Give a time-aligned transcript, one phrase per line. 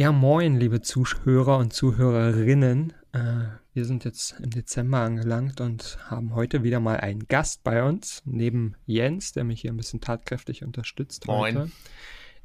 [0.00, 2.94] Ja, moin, liebe Zuhörer und Zuhörerinnen.
[3.12, 7.86] Äh, wir sind jetzt im Dezember angelangt und haben heute wieder mal einen Gast bei
[7.86, 8.22] uns.
[8.24, 11.58] Neben Jens, der mich hier ein bisschen tatkräftig unterstützt Moin.
[11.58, 11.70] heute,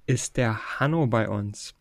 [0.05, 1.73] ist der Hanno bei uns.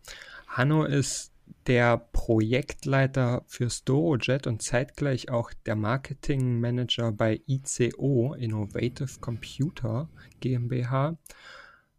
[0.46, 1.32] Hanno ist
[1.66, 11.16] der Projektleiter für Storojet und zeitgleich auch der Marketingmanager bei ICO, Innovative Computer GmbH.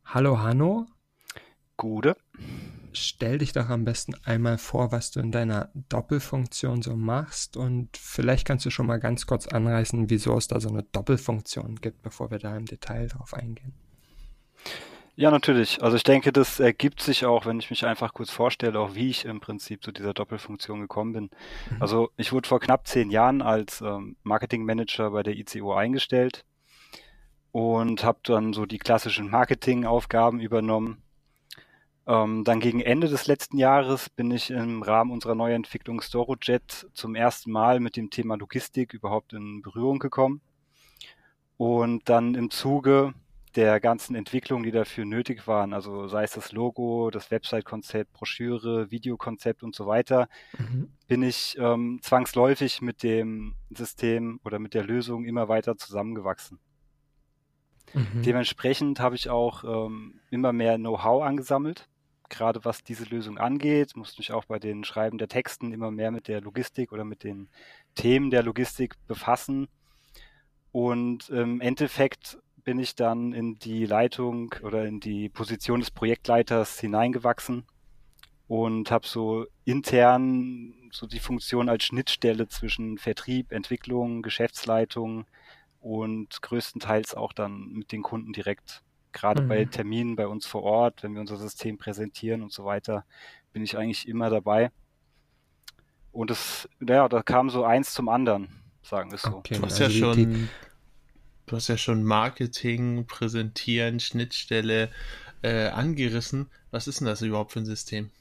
[0.05, 0.87] Hallo Hanno.
[1.76, 2.15] Gute.
[2.94, 7.98] Stell dich doch am besten einmal vor, was du in deiner Doppelfunktion so machst und
[7.98, 12.01] vielleicht kannst du schon mal ganz kurz anreißen, wieso es da so eine Doppelfunktion gibt,
[12.04, 13.73] bevor wir da im Detail drauf eingehen.
[15.18, 15.82] Ja, natürlich.
[15.82, 19.10] Also ich denke, das ergibt sich auch, wenn ich mich einfach kurz vorstelle, auch wie
[19.10, 21.29] ich im Prinzip zu dieser Doppelfunktion gekommen bin.
[21.71, 21.82] Mhm.
[21.82, 26.43] Also ich wurde vor knapp zehn Jahren als ähm, Marketingmanager bei der ICO eingestellt
[27.54, 31.01] und habe dann so die klassischen Marketingaufgaben übernommen.
[32.07, 37.15] Ähm, dann gegen Ende des letzten Jahres bin ich im Rahmen unserer Neuentwicklung Storojet zum
[37.15, 40.41] ersten Mal mit dem Thema Logistik überhaupt in Berührung gekommen.
[41.57, 43.13] Und dann im Zuge
[43.55, 48.91] der ganzen Entwicklungen, die dafür nötig waren, also sei es das Logo, das Website-Konzept, Broschüre,
[48.91, 50.27] Videokonzept und so weiter,
[50.59, 50.89] Mhm.
[51.07, 56.59] bin ich ähm, zwangsläufig mit dem System oder mit der Lösung immer weiter zusammengewachsen.
[57.93, 58.23] Mhm.
[58.23, 61.87] Dementsprechend habe ich auch ähm, immer mehr Know-how angesammelt,
[62.29, 66.12] gerade was diese Lösung angeht, musste mich auch bei den Schreiben der Texten immer mehr
[66.12, 67.50] mit der Logistik oder mit den
[67.95, 69.67] Themen der Logistik befassen.
[70.72, 76.79] Und im Endeffekt bin ich dann in die Leitung oder in die Position des Projektleiters
[76.79, 77.66] hineingewachsen
[78.47, 85.25] und habe so intern so die Funktion als Schnittstelle zwischen Vertrieb, Entwicklung, Geschäftsleitung
[85.81, 88.81] und größtenteils auch dann mit den Kunden direkt.
[89.15, 89.47] Gerade Mhm.
[89.47, 93.05] bei Terminen bei uns vor Ort, wenn wir unser System präsentieren und so weiter,
[93.53, 94.71] bin ich eigentlich immer dabei.
[96.11, 98.49] Und es, ja, da kam so eins zum anderen,
[98.81, 99.37] sagen wir es so.
[99.37, 100.49] Okay, Du hast also ja schon,
[101.47, 104.91] du hast ja schon Marketing, Präsentieren, Schnittstelle
[105.43, 106.51] äh, angerissen.
[106.71, 108.11] Was ist denn das überhaupt für ein System?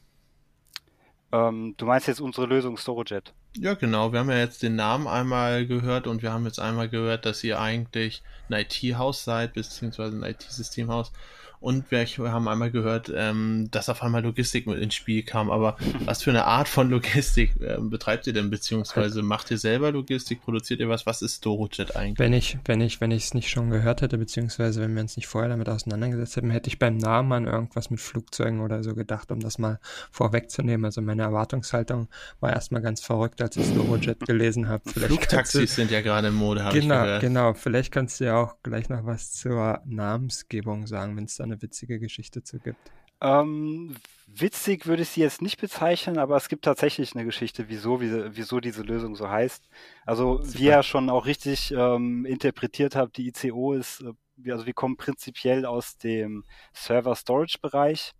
[1.33, 3.35] Ähm, du meinst jetzt unsere Lösung Storojet?
[3.57, 4.13] Ja, genau.
[4.13, 7.45] Wir haben ja jetzt den Namen einmal gehört und wir haben jetzt einmal gehört, dass
[7.45, 11.13] ihr eigentlich ein IT-Haus seid, beziehungsweise ein IT-Systemhaus.
[11.65, 15.51] Und wir haben einmal gehört, ähm, dass auf einmal Logistik mit ins Spiel kam.
[15.51, 19.91] Aber was für eine Art von Logistik ähm, betreibt ihr denn, beziehungsweise macht ihr selber
[19.91, 21.07] Logistik, produziert ihr was?
[21.07, 22.19] Was ist Storojet eigentlich?
[22.19, 25.17] Wenn ich, wenn ich, wenn ich es nicht schon gehört hätte, beziehungsweise wenn wir uns
[25.17, 28.95] nicht vorher damit auseinandergesetzt hätten, hätte ich beim Namen an irgendwas mit Flugzeugen oder so
[28.95, 29.81] gedacht, um das mal
[30.11, 30.85] vorwegzunehmen.
[30.85, 32.09] Also meine Erwartungshaltung
[32.41, 34.87] war erstmal ganz verrückt, als ich Eurojet gelesen habe.
[34.91, 37.21] Flugtaxis sind ja gerade in Mode, habe ich Genau, gehört.
[37.23, 37.55] genau.
[37.55, 41.63] Vielleicht kannst du ja auch gleich noch was zur Namensgebung sagen, wenn es da eine
[41.63, 42.91] witzige Geschichte zu gibt.
[43.21, 48.01] Ähm, witzig würde ich sie jetzt nicht bezeichnen, aber es gibt tatsächlich eine Geschichte, wieso,
[48.01, 49.69] wie, wieso diese Lösung so heißt.
[50.05, 54.67] Also, wie ihr ja schon auch richtig ähm, interpretiert habt, die ICO ist, äh, also
[54.67, 58.13] wir kommen prinzipiell aus dem Server-Storage-Bereich.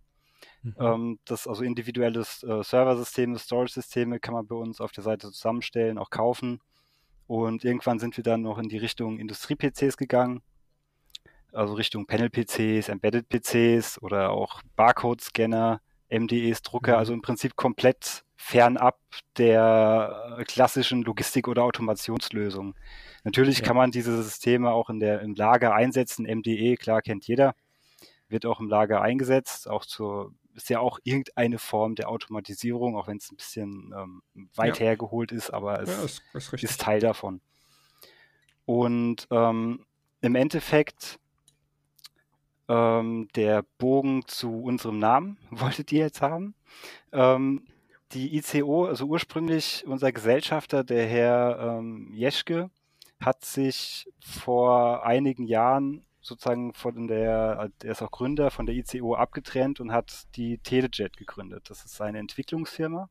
[0.63, 0.75] Mhm.
[0.79, 5.97] Ähm, das also individuelles äh, Serversysteme, Storage-Systeme kann man bei uns auf der Seite zusammenstellen,
[5.97, 6.61] auch kaufen.
[7.27, 10.41] Und irgendwann sind wir dann noch in die Richtung Industrie-PCs gegangen.
[11.55, 16.97] Also Richtung Panel-PCs, Embedded-PCs oder auch Barcode-Scanner, MDEs, Drucker, Mhm.
[16.99, 18.99] also im Prinzip komplett fernab
[19.37, 22.75] der äh, klassischen Logistik- oder Automationslösung.
[23.23, 23.65] Natürlich Ja.
[23.65, 26.25] kann man diese Systeme auch in der, im Lager einsetzen.
[26.27, 27.55] MDE, klar, kennt jeder.
[28.27, 33.07] Wird auch im Lager eingesetzt, auch zur, ist ja auch irgendeine Form der Automatisierung, auch
[33.07, 34.21] wenn es ein bisschen ähm,
[34.55, 34.85] weit Ja.
[34.87, 37.41] hergeholt ist, aber es ja, ist, ist ist Teil davon.
[38.65, 39.85] Und ähm,
[40.21, 41.19] im Endeffekt
[42.67, 46.55] ähm, der Bogen zu unserem Namen wolltet ihr jetzt haben.
[47.11, 47.65] Ähm,
[48.11, 52.69] die ICO, also ursprünglich unser Gesellschafter, der Herr ähm, Jeschke,
[53.19, 59.15] hat sich vor einigen Jahren sozusagen von der, der ist auch Gründer von der ICO
[59.15, 61.69] abgetrennt und hat die Telejet gegründet.
[61.69, 63.09] Das ist eine Entwicklungsfirma.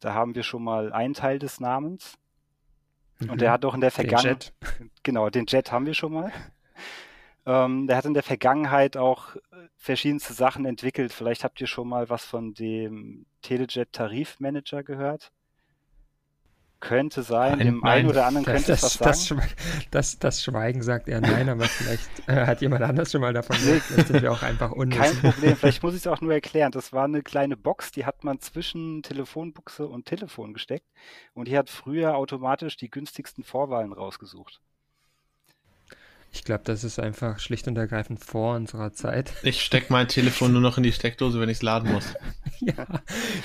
[0.00, 2.18] Da haben wir schon mal einen Teil des Namens.
[3.28, 3.94] Und der hat auch in der Mhm.
[3.94, 4.52] Vergangenheit,
[5.02, 6.32] genau, den Jet haben wir schon mal.
[7.48, 9.40] Ähm, der hat in der Vergangenheit auch äh,
[9.74, 11.14] verschiedenste Sachen entwickelt.
[11.14, 15.32] Vielleicht habt ihr schon mal was von dem Telejet Tarifmanager gehört.
[16.80, 18.00] Könnte sein, Nein, dem nein.
[18.00, 19.42] einen oder anderen könnte es das, was das, sagen.
[19.90, 23.56] Das, das Schweigen sagt er nein, aber vielleicht äh, hat jemand anders schon mal davon
[23.56, 23.82] gehört.
[23.82, 25.22] Vielleicht sind wir auch einfach Kein unwissend.
[25.22, 26.70] Problem, vielleicht muss ich es auch nur erklären.
[26.70, 30.86] Das war eine kleine Box, die hat man zwischen Telefonbuchse und Telefon gesteckt
[31.32, 34.60] und die hat früher automatisch die günstigsten Vorwahlen rausgesucht.
[36.30, 39.32] Ich glaube, das ist einfach schlicht und ergreifend vor unserer Zeit.
[39.42, 42.14] Ich stecke mein Telefon nur noch in die Steckdose, wenn ich es laden muss.
[42.60, 42.86] ja,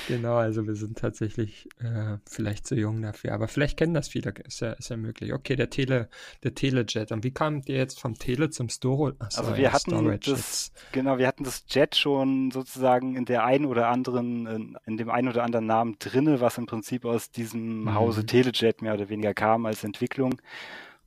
[0.09, 0.35] genau.
[0.35, 4.31] Also wir sind tatsächlich äh, vielleicht zu jung dafür, aber vielleicht kennen das viele.
[4.45, 5.33] Ist ja, ist ja möglich.
[5.33, 6.09] Okay, der Tele,
[6.43, 7.11] der Telejet.
[7.13, 9.13] Und wie kamt ihr jetzt vom Tele zum Storo?
[9.19, 10.31] Ach so, Also ja, wir hatten Storage.
[10.31, 14.77] das, Jetzt- genau, wir hatten das Jet schon sozusagen in der einen oder anderen, in,
[14.85, 17.95] in dem einen oder anderen Namen drinne, was im Prinzip aus diesem Mhm.
[17.95, 20.41] Hause Telejet mehr oder weniger kam als Entwicklung.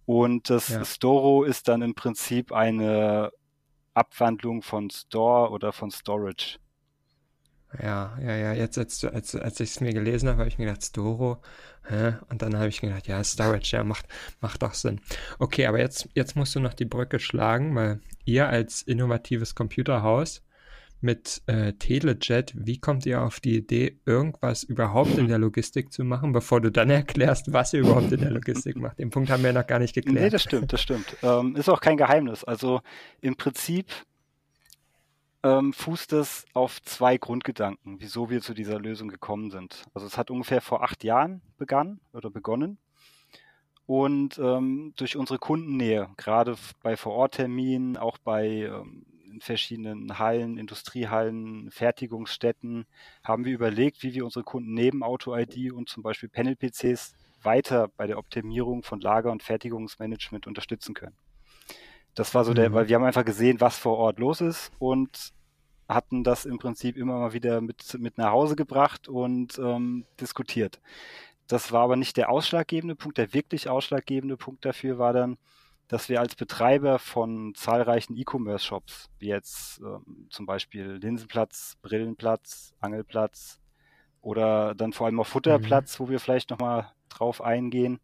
[0.06, 0.84] Und das Ja.
[0.84, 3.30] Storo ist dann im Prinzip eine
[3.94, 6.58] Abwandlung von Store oder von Storage.
[7.82, 8.52] Ja, ja, ja.
[8.52, 11.42] Jetzt, als, du- als, als ich es mir gelesen habe, habe ich mir gedacht, Storo.
[11.88, 12.14] Hä?
[12.30, 14.06] Und dann habe ich gedacht, ja, Storage, ja, macht,
[14.40, 15.00] macht doch Sinn.
[15.38, 20.42] Okay, aber jetzt, jetzt musst du noch die Brücke schlagen, weil ihr als innovatives Computerhaus
[21.06, 26.04] mit äh, Telejet, wie kommt ihr auf die Idee, irgendwas überhaupt in der Logistik zu
[26.04, 28.98] machen, bevor du dann erklärst, was ihr überhaupt in der Logistik macht?
[28.98, 30.34] Den Punkt haben wir noch gar nicht Nee, geklärt.
[30.34, 31.16] das stimmt, das stimmt.
[31.22, 32.44] Ähm, ist auch kein Geheimnis.
[32.44, 32.80] Also
[33.20, 33.86] im Prinzip
[35.44, 39.84] ähm, fußt es auf zwei Grundgedanken, wieso wir zu dieser Lösung gekommen sind.
[39.94, 42.78] Also es hat ungefähr vor acht Jahren begann oder begonnen.
[43.86, 51.70] Und ähm, durch unsere Kundennähe, gerade bei Vorortterminen, auch bei ähm, in verschiedenen Hallen, Industriehallen,
[51.70, 52.86] Fertigungsstätten,
[53.22, 58.06] haben wir überlegt, wie wir unsere Kunden neben Auto-ID und zum Beispiel Panel-PCs weiter bei
[58.06, 61.16] der Optimierung von Lager- und Fertigungsmanagement unterstützen können.
[62.14, 62.74] Das war so der, Mhm.
[62.74, 65.32] weil wir haben einfach gesehen, was vor Ort los ist und
[65.86, 70.80] hatten das im Prinzip immer mal wieder mit, mit nach Hause gebracht und ähm, diskutiert.
[71.46, 73.18] Das war aber nicht der ausschlaggebende Punkt.
[73.18, 75.36] Der wirklich ausschlaggebende Punkt dafür war dann,
[75.88, 83.60] dass wir als Betreiber von zahlreichen E-Commerce-Shops, wie jetzt ähm, zum Beispiel Linsenplatz, Brillenplatz, Angelplatz
[84.20, 88.00] oder dann vor allem auch Futterplatz, wo wir vielleicht nochmal drauf eingehen,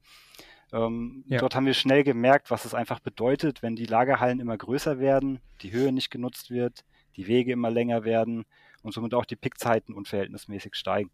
[0.72, 1.38] ähm, Ja.
[1.38, 5.40] Dort haben wir schnell gemerkt, was es einfach bedeutet, wenn die Lagerhallen immer größer werden,
[5.60, 6.84] die Höhe nicht genutzt wird,
[7.16, 8.44] die Wege immer länger werden
[8.82, 11.10] und somit auch die Pickzeiten unverhältnismäßig steigen.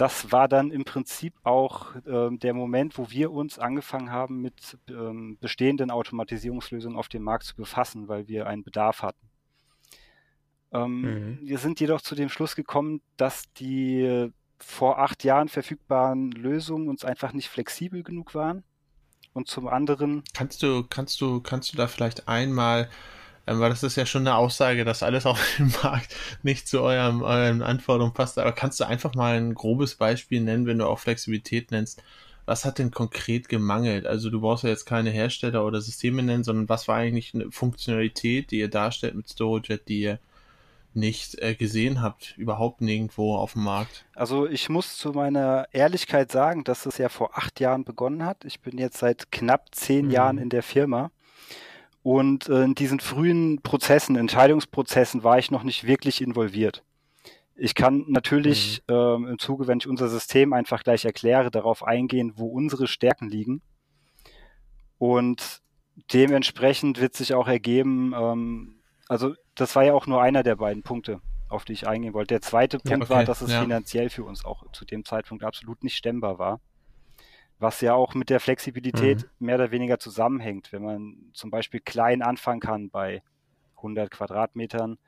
[0.00, 4.78] Das war dann im Prinzip auch ähm, der Moment, wo wir uns angefangen haben, mit
[4.88, 9.28] ähm, bestehenden Automatisierungslösungen auf dem Markt zu befassen, weil wir einen Bedarf hatten.
[10.72, 11.38] Ähm, Mhm.
[11.42, 16.88] Wir sind jedoch zu dem Schluss gekommen, dass die äh, vor acht Jahren verfügbaren Lösungen
[16.88, 18.64] uns einfach nicht flexibel genug waren.
[19.34, 22.88] Und zum anderen, Kannst du, kannst du, kannst du da vielleicht einmal,
[23.50, 26.82] ähm, weil das ist ja schon eine Aussage, dass alles auf dem Markt nicht zu
[26.82, 30.86] eurem, euren Anforderungen passt, aber kannst du einfach mal ein grobes Beispiel nennen, wenn du
[30.86, 32.02] auch Flexibilität nennst?
[32.46, 34.06] Was hat denn konkret gemangelt?
[34.06, 37.50] Also du brauchst ja jetzt keine Hersteller oder Systeme nennen, sondern was war eigentlich eine
[37.50, 40.18] Funktionalität, die ihr darstellt mit StorageJet, die ihr
[40.92, 44.04] nicht äh, gesehen habt, überhaupt nirgendwo auf dem Markt?
[44.14, 48.44] also ich muss zu meiner Ehrlichkeit sagen, dass es ja vor acht Jahren begonnen hat.
[48.44, 50.10] Ich bin jetzt seit knapp zehn Mhm.
[50.10, 51.10] Jahren in der Firma.
[52.02, 56.82] Und äh, in diesen frühen Prozessen, Entscheidungsprozessen war ich noch nicht wirklich involviert.
[57.54, 62.32] Ich kann natürlich ähm, im Zuge, wenn ich unser System einfach gleich erkläre, darauf eingehen,
[62.36, 63.60] wo unsere Stärken liegen.
[64.96, 65.60] Und
[66.12, 70.82] dementsprechend wird sich auch ergeben, ähm, also das war ja auch nur einer der beiden
[70.82, 71.20] Punkte,
[71.50, 72.34] auf die ich eingehen wollte.
[72.34, 73.60] Der zweite Ja, Punkt war, okay, dass es ja.
[73.60, 76.60] finanziell für uns auch zu dem Zeitpunkt absolut nicht stemmbar war.
[77.60, 82.22] Was ja auch mit der Flexibilität mehr oder weniger zusammenhängt, wenn man zum Beispiel klein
[82.22, 83.22] anfangen kann bei
[83.76, 84.98] 100 Quadratmetern,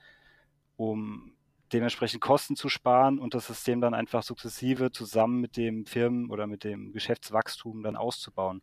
[0.76, 1.32] um
[1.72, 6.46] dementsprechend Kosten zu sparen und das System dann einfach sukzessive zusammen mit dem Firmen- oder
[6.46, 8.60] mit dem Geschäftswachstum dann auszubauen.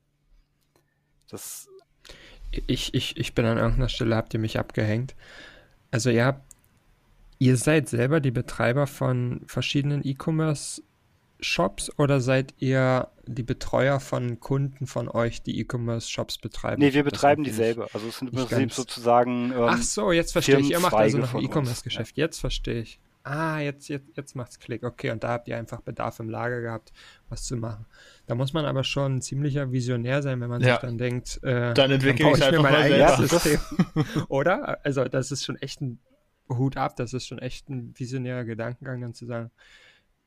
[1.29, 1.67] Das
[2.67, 5.15] Ich, ich, ich bin an irgendeiner Stelle, habt ihr mich abgehängt.
[5.91, 6.43] Also ihr habt,
[7.39, 14.87] ihr seid selber die Betreiber von verschiedenen E-Commerce-Shops oder seid ihr die Betreuer von Kunden
[14.87, 16.81] von euch, die E-Commerce-Shops betreiben?
[16.81, 17.87] Nee, wir betreiben ich dieselbe.
[17.93, 19.51] Also es sind im Prinzip sozusagen.
[19.51, 20.71] Ähm, Ach so, jetzt verstehe ich.
[20.71, 22.17] Ihr macht also noch ein E-Commerce-Geschäft.
[22.17, 22.99] Jetzt verstehe ich.
[23.23, 24.83] Ah, jetzt, jetzt, jetzt macht's Klick.
[24.83, 26.91] Okay, und da habt ihr einfach Bedarf im Lager gehabt,
[27.27, 27.85] was zu machen.
[28.27, 30.75] Da muss man aber schon ein ziemlicher Visionär sein, wenn man Ja.
[30.75, 33.39] sich dann denkt, äh, Dann entwickle ich's ich mir einfach mein mal eigenes selber.
[33.39, 34.25] System.
[34.29, 34.83] Oder?
[34.85, 35.99] Also, das ist schon echt ein
[36.49, 39.51] Hut ab, das ist schon echt ein visionärer Gedankengang, dann zu sagen,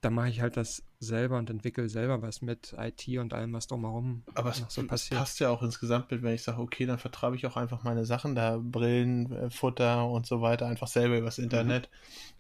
[0.03, 3.69] da mache ich halt das selber und entwickle selber was mit IT und allem, was
[3.69, 5.19] drumherum Aber es so passiert.
[5.19, 8.05] passt ja auch ins Gesamtbild, wenn ich sage, okay, dann vertreibe ich auch einfach meine
[8.05, 11.89] Sachen, da Brillen, äh, Futter und so weiter, einfach selber übers Internet.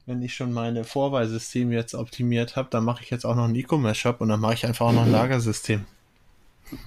[0.06, 3.54] Wenn ich schon meine Vorwahlsysteme jetzt optimiert habe, dann mache ich jetzt auch noch einen
[3.54, 5.84] E-Commerce-Shop und dann mache ich einfach auch noch ein Lagersystem.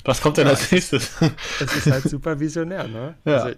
[0.04, 1.12] Was kommt denn Ja, als nächstes?
[1.62, 3.16] Es ist halt super visionär, ne?
[3.24, 3.44] Ja.
[3.44, 3.56] Also,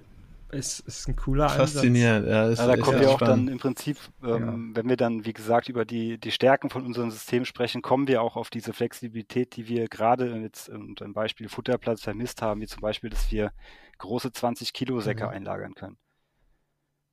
[0.50, 2.28] es ist ein cooler Faszinierend.
[2.28, 3.48] Ja, ist, Ja, da ist kommen wir auch spannend.
[3.48, 7.12] dann im Prinzip, ähm, wenn wir dann, wie gesagt, über die, die Stärken von unserem
[7.12, 11.50] System sprechen, kommen wir auch auf diese Flexibilität, die wir gerade jetzt unter dem Beispiel
[11.50, 13.54] Futterplatz vermisst haben, wie zum Beispiel, dass wir
[14.00, 15.30] große 20 Kilo Säcke Mhm.
[15.30, 15.98] einlagern können.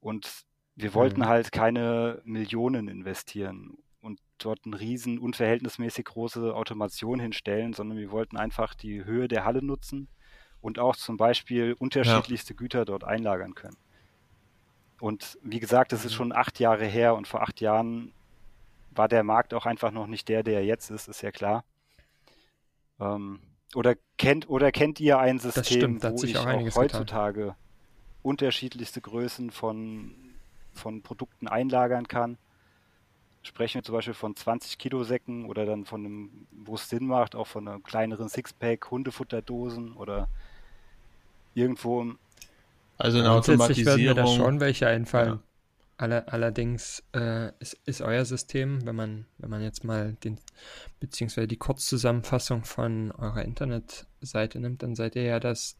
[0.01, 0.45] Und
[0.77, 1.27] wir wollten Mhm.
[1.27, 8.37] halt keine Millionen investieren und dort eine riesen, unverhältnismäßig große Automation hinstellen, sondern wir wollten
[8.37, 10.09] einfach die Höhe der Halle nutzen
[10.65, 13.77] und auch zum Beispiel unterschiedlichste Güter dort einlagern können.
[15.01, 16.17] Und wie gesagt, das ist Mhm.
[16.17, 18.13] schon acht Jahre her und vor acht Jahren
[18.91, 21.65] war der Markt auch einfach noch nicht der, der er jetzt ist, ist ja klar.
[23.01, 23.41] Ähm,
[23.75, 27.01] oder kennt oder kennt ihr ein System, stimmt, wo sich ich auch auch einiges getan.
[27.01, 27.57] heutzutage
[28.23, 30.15] unterschiedlichste Größen von,
[30.73, 32.39] von Produkten einlagern kann?
[33.43, 37.07] Sprechen wir zum Beispiel von 20 Kilo Säcken oder dann von einem, wo es Sinn
[37.07, 40.29] macht, auch von einem kleineren Sixpack, Hundefutterdosen oder
[41.55, 42.05] irgendwo
[42.99, 45.35] Also eine Grundsätzlich werden mir da schon welche einfallen.
[45.35, 45.43] Ja.
[45.97, 50.39] Alle, allerdings äh, ist, ist euer System, wenn man, wenn man jetzt mal den,
[50.99, 55.77] beziehungsweise die Kurzzusammenfassung von eurer Internetseite nimmt, dann seid ihr ja das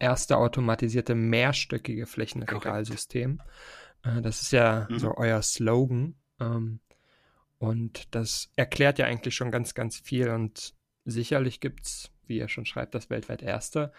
[0.00, 3.40] erste automatisierte mehrstöckige Flächenregalsystem.
[4.02, 4.98] Äh, das ist ja Mhm.
[4.98, 6.16] so euer Slogan.
[6.40, 6.80] Ähm,
[7.58, 10.30] und das erklärt ja eigentlich schon ganz, ganz viel.
[10.30, 10.74] Und
[11.04, 13.92] sicherlich gibt's, wie ihr schon schreibt, das weltweit erste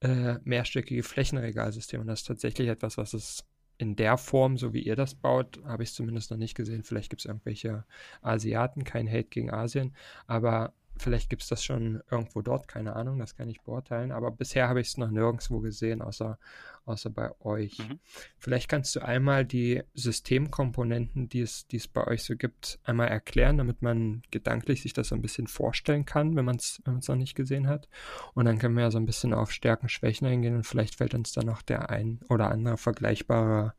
[0.00, 2.00] äh, mehrstöckige Flächenregalsystem.
[2.00, 3.44] Und das ist tatsächlich etwas, was es
[3.78, 6.82] in der Form, so wie ihr das baut, habe ich es zumindest noch nicht gesehen.
[6.82, 7.84] Vielleicht gibt es irgendwelche
[8.22, 9.94] Asiaten, kein Hate gegen Asien,
[10.26, 14.12] aber vielleicht gibt es das schon irgendwo dort, keine Ahnung, das kann ich beurteilen.
[14.12, 16.38] Aber bisher habe ich es noch nirgendwo gesehen, außer,
[16.84, 17.78] außer bei euch.
[17.78, 17.98] Mhm.
[18.38, 23.08] Vielleicht kannst du einmal die Systemkomponenten, die es, die es bei euch so gibt, einmal
[23.08, 26.94] erklären, damit man gedanklich sich das so ein bisschen vorstellen kann, wenn man es wenn
[26.94, 27.88] man's noch nicht gesehen hat.
[28.34, 31.14] Und dann können wir ja so ein bisschen auf Stärken, Schwächen eingehen und vielleicht fällt
[31.14, 33.74] uns dann noch der ein oder andere vergleichbare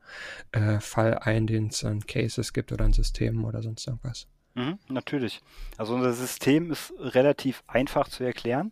[0.52, 4.28] äh, Fall ein, den es an Cases gibt oder an Systemen oder sonst irgendwas.
[4.58, 5.42] Mhm, natürlich.
[5.78, 8.72] Also unser System ist relativ einfach zu erklären.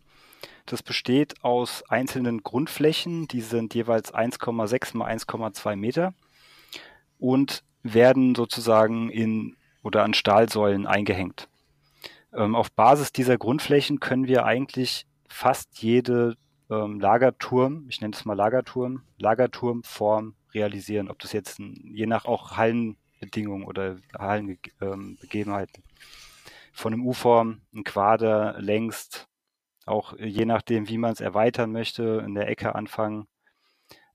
[0.66, 6.12] Das besteht aus einzelnen Grundflächen, die sind jeweils 1,6 mal 1,2 Meter
[7.18, 11.48] und werden sozusagen in oder an Stahlsäulen eingehängt.
[12.32, 16.36] Ähm, auf Basis dieser Grundflächen können wir eigentlich fast jede
[16.68, 22.24] ähm, Lagerturm, ich nenne es mal Lagerturm, Lagerturmform realisieren, ob das jetzt ein, je nach
[22.24, 22.56] auch
[23.26, 25.82] Hallenbedingungen oder Hallenbegebenheiten
[26.72, 29.28] von einem U-Form, ein Quader längst,
[29.86, 33.26] auch je nachdem, wie man es erweitern möchte, in der Ecke anfangen.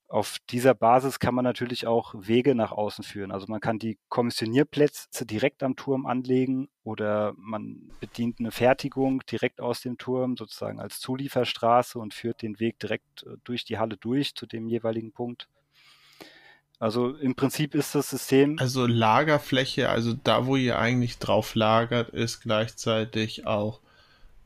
[0.08, 3.32] Auf dieser Basis kann man natürlich auch Wege nach außen führen.
[3.32, 9.62] Also man kann die Kommissionierplätze direkt am Turm anlegen oder man bedient eine Fertigung direkt
[9.62, 13.96] aus dem Turm sozusagen als Zulieferstraße und führt den Weg direkt äh, durch die Halle
[13.96, 15.48] durch zu dem jeweiligen Punkt.
[16.82, 22.10] Also im Prinzip ist das System Also Lagerfläche, also da, wo ihr eigentlich drauf lagert,
[22.10, 23.82] ist gleichzeitig auch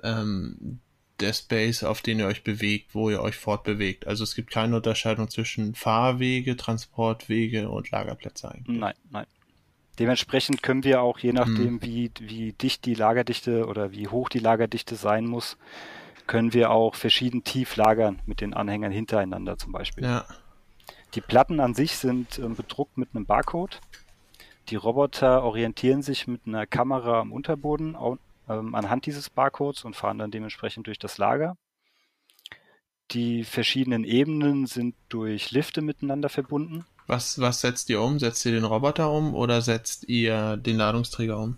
[0.04, 0.82] ähm,
[1.22, 4.06] der Space, auf den ihr euch bewegt, wo ihr euch fortbewegt.
[4.06, 8.80] Also es gibt keine Unterscheidung zwischen Fahrwege, Transportwege und Lagerplätze eigentlich.
[8.80, 9.28] Nein, nein.
[9.98, 14.40] Dementsprechend können wir auch, je nachdem, wie, wie dicht die Lagerdichte oder wie hoch die
[14.40, 15.56] Lagerdichte sein muss,
[16.28, 20.04] können wir auch verschieden tief lagern mit den Anhängern hintereinander zum Beispiel.
[20.04, 20.26] Ja.
[21.16, 23.80] Die Platten an sich sind ähm, bedruckt mit einem Barcode.
[24.70, 28.18] Die Roboter orientieren sich mit einer Kamera am Unterboden au,
[28.50, 31.56] ähm, anhand dieses Barcodes und fahren dann dementsprechend durch das Lager.
[33.12, 36.86] Die verschiedenen Ebenen sind durch Lifte miteinander verbunden.
[37.08, 38.20] Was, was setzt ihr um?
[38.20, 41.58] Setzt ihr den Roboter um oder setzt ihr den Ladungsträger um?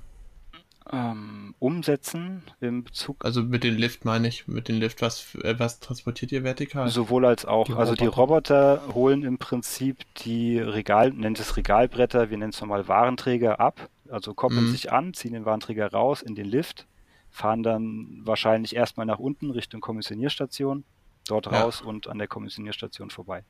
[0.91, 5.55] Ähm, umsetzen im Bezug Also mit dem Lift meine ich, mit dem Lift, was, äh,
[5.57, 6.87] was transportiert ihr vertikal?
[6.89, 7.65] Sowohl als auch.
[7.65, 12.61] Die also die Roboter holen im Prinzip die Regal, nennt es Regalbretter, wir nennen es
[12.61, 13.89] normal Warenträger ab.
[14.09, 14.67] Also koppeln Mhm.
[14.67, 16.87] sich an, ziehen den Warenträger raus in den Lift,
[17.29, 20.85] fahren dann wahrscheinlich erstmal nach unten Richtung Kommissionierstation,
[21.27, 21.63] dort Ja.
[21.63, 23.43] raus und an der Kommissionierstation vorbei.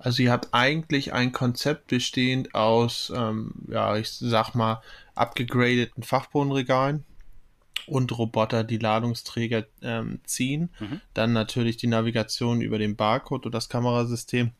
[0.00, 4.80] Also ihr habt eigentlich ein Konzept bestehend aus, ähm, ja, ich sag mal,
[5.14, 7.04] abgegradeten Fachbodenregalen
[7.86, 10.70] und Roboter, die Ladungsträger ähm, ziehen.
[10.80, 11.00] Mhm.
[11.12, 14.52] Dann natürlich die Navigation über den Barcode und das Kamerasystem.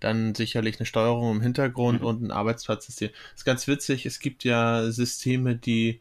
[0.00, 2.06] Dann sicherlich eine Steuerung im Hintergrund Mhm.
[2.06, 3.10] und ein Arbeitsplatzsystem.
[3.36, 6.00] ist ganz witzig, es gibt ja Systeme, die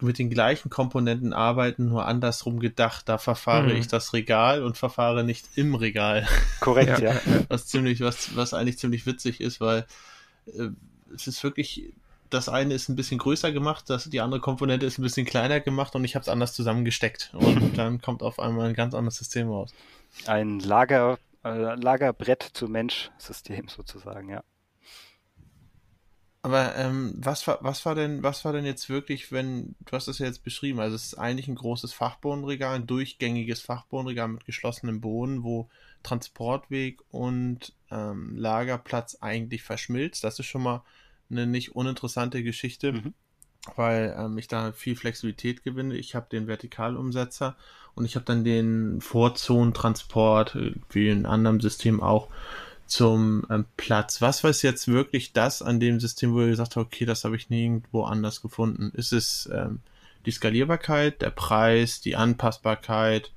[0.00, 3.08] mit den gleichen Komponenten arbeiten, nur andersrum gedacht.
[3.08, 3.76] Da verfahre mhm.
[3.76, 6.26] ich das Regal und verfahre nicht im Regal.
[6.60, 7.14] Korrekt, ja.
[7.48, 9.86] Was ziemlich, was, was eigentlich ziemlich witzig ist, weil
[10.46, 10.68] äh,
[11.14, 11.92] es ist wirklich,
[12.28, 15.60] das eine ist ein bisschen größer gemacht, das, die andere Komponente ist ein bisschen kleiner
[15.60, 17.32] gemacht und ich habe es anders zusammengesteckt.
[17.34, 19.72] Und dann kommt auf einmal ein ganz anderes System raus.
[20.26, 24.42] Ein Lager, äh, Lagerbrett zu Mensch-System sozusagen, ja.
[26.42, 30.08] Aber ähm, was war, was war denn, was war denn jetzt wirklich, wenn, du hast
[30.08, 34.46] das ja jetzt beschrieben, also es ist eigentlich ein großes Fachbodenregal, ein durchgängiges Fachbodenregal mit
[34.46, 35.68] geschlossenem Boden, wo
[36.02, 40.24] Transportweg und ähm, Lagerplatz eigentlich verschmilzt.
[40.24, 40.82] Das ist schon mal
[41.30, 43.14] eine nicht uninteressante Geschichte, mhm.
[43.76, 45.94] weil ähm, ich da viel Flexibilität gewinne.
[45.96, 47.54] Ich habe den Vertikalumsetzer
[47.94, 52.30] und ich habe dann den Vorzonentransport, äh, wie in anderem System auch,
[52.90, 54.20] zum ähm, Platz.
[54.20, 57.36] Was war jetzt wirklich das an dem System, wo ihr gesagt habt, okay, das habe
[57.36, 58.90] ich nirgendwo anders gefunden?
[58.94, 59.80] Ist es ähm,
[60.26, 63.30] die Skalierbarkeit, der Preis, die Anpassbarkeit,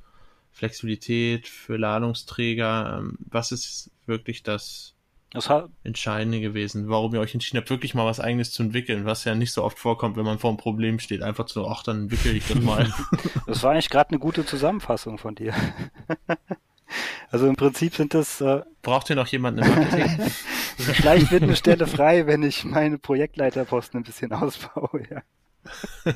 [0.51, 2.97] Flexibilität für Ladungsträger?
[2.97, 4.95] Ähm, was ist wirklich das,
[5.31, 5.47] das
[5.83, 9.35] Entscheidende gewesen, warum ihr euch entschieden habt, wirklich mal was eigenes zu entwickeln, was ja
[9.35, 12.31] nicht so oft vorkommt, wenn man vor einem Problem steht, einfach so, ach, dann entwickle
[12.31, 12.91] ich das mal.
[13.45, 15.53] Das war eigentlich gerade eine gute Zusammenfassung von dir.
[17.29, 18.41] Also im Prinzip sind das.
[18.41, 20.31] Äh, Braucht ihr noch jemanden im Marketing?
[20.77, 25.21] Vielleicht wird eine Stelle frei, wenn ich meine Projektleiterposten ein bisschen ausbaue, ja.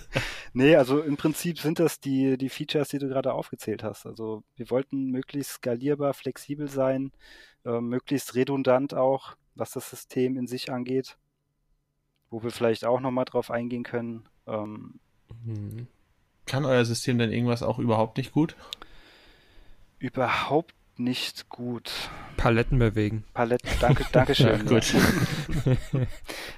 [0.54, 4.06] nee, also im Prinzip sind das die, die Features, die du gerade aufgezählt hast.
[4.06, 7.12] Also wir wollten möglichst skalierbar, flexibel sein,
[7.66, 11.18] äh, möglichst redundant auch, was das System in sich angeht,
[12.30, 14.28] wo wir vielleicht auch nochmal drauf eingehen können.
[14.46, 15.00] Ähm,
[15.44, 15.88] mhm.
[16.46, 18.56] Kann euer System denn irgendwas auch überhaupt nicht gut?
[20.00, 21.92] Überhaupt nicht gut.
[22.38, 23.24] Paletten bewegen.
[23.34, 24.48] Paletten, danke, danke schön.
[24.66, 24.94] ja, gut.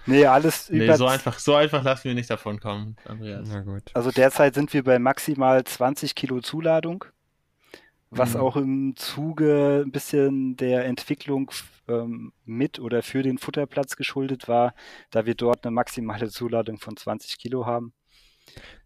[0.05, 0.97] nee, alles nee, über.
[0.97, 3.47] So einfach, so einfach lassen wir nicht davon kommen, Andreas.
[3.49, 3.83] Na gut.
[3.93, 7.05] Also derzeit sind wir bei maximal 20 Kilo Zuladung,
[8.09, 8.39] was mhm.
[8.39, 11.51] auch im Zuge ein bisschen der Entwicklung
[11.87, 14.73] ähm, mit oder für den Futterplatz geschuldet war,
[15.11, 17.93] da wir dort eine maximale Zuladung von 20 Kilo haben.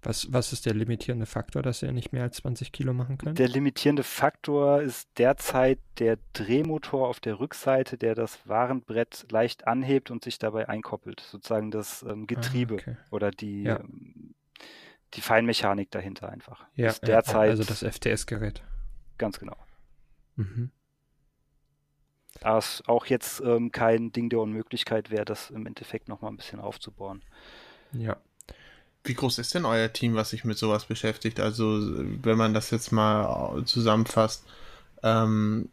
[0.02, 3.40] Was, was ist der limitierende Faktor, dass ihr nicht mehr als 20 Kilo machen könnt?
[3.40, 10.12] Der limitierende Faktor ist derzeit der Drehmotor auf der Rückseite, der das Warenbrett leicht anhebt
[10.12, 11.22] und sich dabei einkoppelt.
[11.22, 12.98] Sozusagen das ähm, Getriebe ah, okay.
[13.12, 13.80] oder die, ja.
[13.80, 14.36] ähm,
[15.14, 16.66] die Feinmechanik dahinter einfach.
[16.76, 18.62] Ja, ist derzeit, also das FTS-Gerät.
[19.18, 19.58] Ganz genau.
[20.36, 20.72] Mhm.
[22.40, 26.38] Da es auch jetzt ähm, kein Ding der Unmöglichkeit wäre, das im Endeffekt nochmal ein
[26.38, 27.24] bisschen aufzubauen.
[27.94, 28.18] Ja.
[29.04, 31.40] Wie groß ist denn euer Team, was sich mit sowas beschäftigt?
[31.40, 31.80] Also,
[32.24, 34.46] wenn man das jetzt mal zusammenfasst,
[35.04, 35.70] ähm,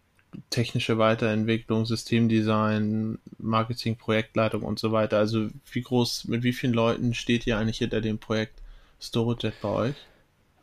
[0.50, 5.18] technische Weiterentwicklung, Systemdesign, Marketing, Projektleitung und so weiter.
[5.18, 8.60] Also, wie groß, mit wie vielen Leuten steht ihr eigentlich hinter dem Projekt
[9.00, 9.96] StorageJet bei euch?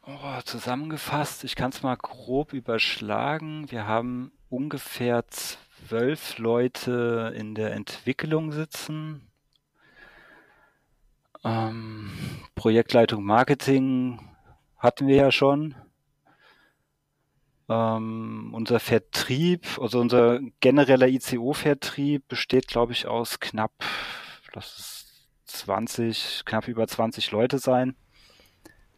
[0.05, 3.69] Oh, zusammengefasst, ich kann es mal grob überschlagen.
[3.71, 9.27] Wir haben ungefähr zwölf Leute in der Entwicklung sitzen,
[11.43, 12.11] ähm,
[12.55, 14.19] Projektleitung Marketing
[14.77, 15.75] hatten wir ja schon.
[17.69, 23.83] Ähm, unser Vertrieb, also unser genereller ICO-Vertrieb besteht, glaube ich, aus knapp,
[24.53, 27.95] lass es 20, knapp über 20 Leute sein.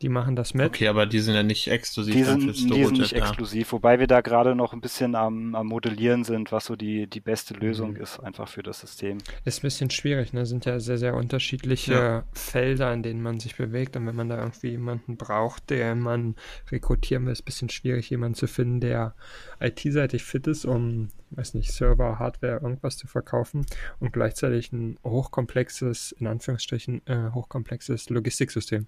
[0.02, 0.68] Die machen das mit.
[0.68, 2.16] Okay, aber die sind ja nicht exklusiv.
[2.16, 2.54] Die sind, die
[2.86, 3.18] sind nicht ja.
[3.18, 7.08] exklusiv, wobei wir da gerade noch ein bisschen am, am Modellieren sind, was so die,
[7.08, 8.02] die beste Lösung mhm.
[8.02, 9.18] ist, einfach für das System.
[9.44, 10.46] Ist ein bisschen schwierig, ne?
[10.46, 12.24] Sind ja sehr, sehr unterschiedliche ja.
[12.32, 13.98] Felder, in denen man sich bewegt.
[13.98, 16.36] Und wenn man da irgendwie jemanden braucht, der man
[16.72, 19.16] rekrutieren will, ist ein bisschen schwierig, jemanden zu finden, der
[19.60, 23.66] IT-seitig fit ist, um, weiß nicht, Server, Hardware, irgendwas zu verkaufen
[24.00, 28.88] und gleichzeitig ein hochkomplexes, in Anführungsstrichen, äh, hochkomplexes Logistiksystem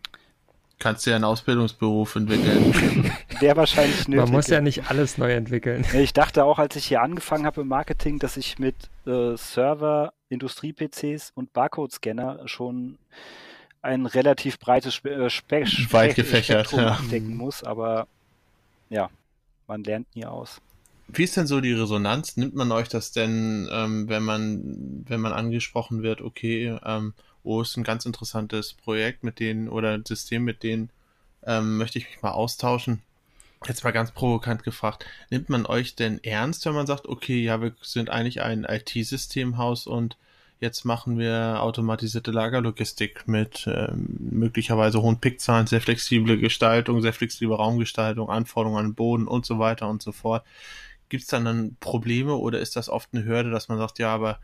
[0.81, 3.11] kannst du ja einen Ausbildungsberuf entwickeln.
[3.39, 4.25] Der wahrscheinlich nötig.
[4.25, 5.85] Man muss ja nicht alles neu entwickeln.
[5.93, 10.13] Ich dachte auch, als ich hier angefangen habe im Marketing, dass ich mit äh, Server,
[10.29, 12.97] Industrie-PCs und Barcode-Scanner schon
[13.81, 16.91] ein relativ breites Spe äh, Spe Weit gefächert, Spektrum ja.
[16.93, 18.07] abdecken muss, aber
[18.89, 19.09] ja,
[19.67, 20.61] man lernt nie aus.
[21.07, 22.37] Wie ist denn so die Resonanz?
[22.37, 27.13] Nimmt man euch das denn, ähm, wenn man, wenn man angesprochen wird, okay, ähm,
[27.43, 30.89] oh, ist ein ganz interessantes Projekt mit denen oder ein System mit denen,
[31.45, 33.01] ähm, möchte ich mich mal austauschen.
[33.67, 37.61] Jetzt mal ganz provokant gefragt, nimmt man euch denn ernst, wenn man sagt, okay, ja,
[37.61, 40.17] wir sind eigentlich ein IT-Systemhaus und
[40.59, 47.55] jetzt machen wir automatisierte Lagerlogistik mit ähm, möglicherweise hohen Pickzahlen, sehr flexible Gestaltung, sehr flexible
[47.55, 50.43] Raumgestaltung, Anforderungen an den Boden und so weiter und so fort.
[51.09, 54.13] Gibt es dann, dann Probleme oder ist das oft eine Hürde, dass man sagt, ja,
[54.13, 54.39] aber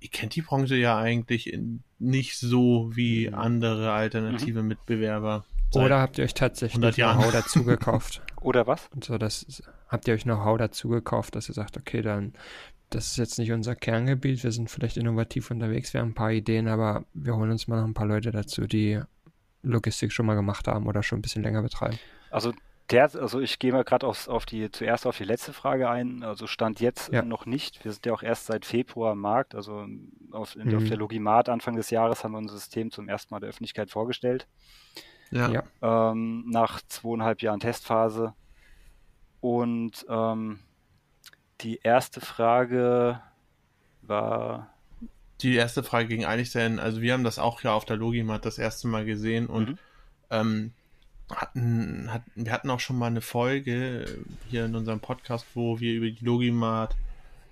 [0.00, 1.56] ihr kennt die Branche ja eigentlich
[1.98, 3.34] nicht so wie mhm.
[3.34, 4.68] andere alternative mhm.
[4.68, 5.44] Mitbewerber.
[5.74, 8.22] Oder habt ihr euch tatsächlich Know-how dazu gekauft?
[8.40, 8.88] Oder was?
[8.94, 12.34] Und so, das, habt ihr euch Know-how dazu gekauft, dass ihr sagt, okay, dann,
[12.90, 16.32] das ist jetzt nicht unser Kerngebiet, wir sind vielleicht innovativ unterwegs, wir haben ein paar
[16.32, 19.00] Ideen, aber wir holen uns mal noch ein paar Leute dazu, die
[19.62, 21.98] Logistik schon mal gemacht haben oder schon ein bisschen länger betreiben.
[22.30, 22.52] Also
[22.90, 26.22] der, also ich gehe mal gerade auf die zuerst auf die letzte Frage ein.
[26.22, 27.22] Also stand jetzt ja.
[27.22, 27.84] noch nicht.
[27.84, 29.54] Wir sind ja auch erst seit Februar am Markt.
[29.54, 29.86] Also
[30.30, 30.76] auf, mhm.
[30.76, 33.90] auf der Logimat Anfang des Jahres haben wir unser System zum ersten Mal der Öffentlichkeit
[33.90, 34.46] vorgestellt.
[35.30, 35.50] Ja.
[35.50, 36.12] ja.
[36.12, 38.34] Ähm, nach zweieinhalb Jahren Testphase.
[39.40, 40.60] Und ähm,
[41.60, 43.20] die erste Frage
[44.02, 44.70] war.
[45.40, 48.46] Die erste Frage ging eigentlich sein, also wir haben das auch ja auf der Logimat
[48.46, 49.78] das erste Mal gesehen und mhm.
[50.30, 50.72] ähm,
[51.34, 54.06] hatten, hatten, wir hatten auch schon mal eine Folge
[54.48, 56.94] hier in unserem Podcast, wo wir über die Logimat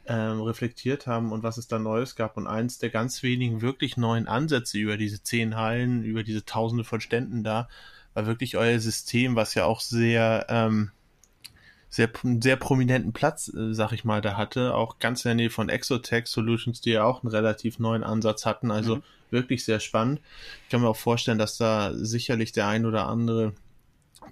[0.07, 2.37] ähm, reflektiert haben und was es da Neues gab.
[2.37, 6.85] Und eins der ganz wenigen wirklich neuen Ansätze über diese zehn Hallen, über diese Tausende
[6.85, 7.69] von Ständen da,
[8.13, 10.91] war wirklich euer System, was ja auch sehr, ähm,
[11.89, 12.11] sehr,
[12.41, 14.75] sehr prominenten Platz, äh, sag ich mal, da hatte.
[14.75, 18.47] Auch ganz in der Nähe von Exotech Solutions, die ja auch einen relativ neuen Ansatz
[18.47, 18.71] hatten.
[18.71, 19.03] Also mhm.
[19.31, 20.21] wirklich sehr spannend.
[20.65, 23.55] Ich kann mir auch vorstellen, dass da sicherlich der ein oder andere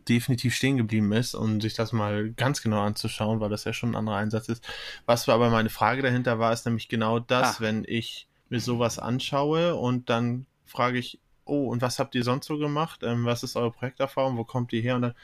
[0.09, 3.91] definitiv stehen geblieben ist und sich das mal ganz genau anzuschauen, weil das ja schon
[3.91, 4.65] ein anderer Einsatz ist.
[5.07, 7.61] Was aber meine Frage dahinter war, ist nämlich genau das, Ach.
[7.61, 12.47] wenn ich mir sowas anschaue und dann frage ich, oh, und was habt ihr sonst
[12.47, 13.01] so gemacht?
[13.03, 14.37] Ähm, was ist eure Projekterfahrung?
[14.37, 14.97] Wo kommt ihr her?
[14.97, 15.15] Und dann,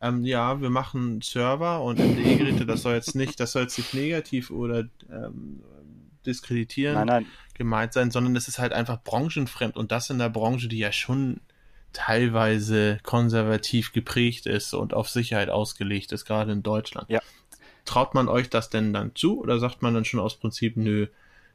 [0.00, 3.94] ähm, ja, wir machen Server und MDE-Geräte, das soll jetzt nicht, das soll jetzt nicht
[3.94, 5.62] negativ oder ähm,
[6.26, 7.26] diskreditieren nein, nein.
[7.54, 10.92] gemeint sein, sondern es ist halt einfach branchenfremd und das in der Branche, die ja
[10.92, 11.40] schon
[11.94, 17.08] teilweise konservativ geprägt ist und auf Sicherheit ausgelegt ist, gerade in Deutschland.
[17.08, 17.20] Ja.
[17.86, 21.06] Traut man euch das denn dann zu oder sagt man dann schon aus Prinzip, nö,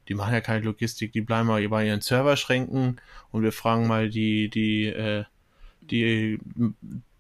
[0.08, 3.00] die machen ja keine Logistik, die bleiben mal bei ihren Serverschränken
[3.32, 5.26] und wir fragen mal die, die, äh,
[5.82, 6.40] die,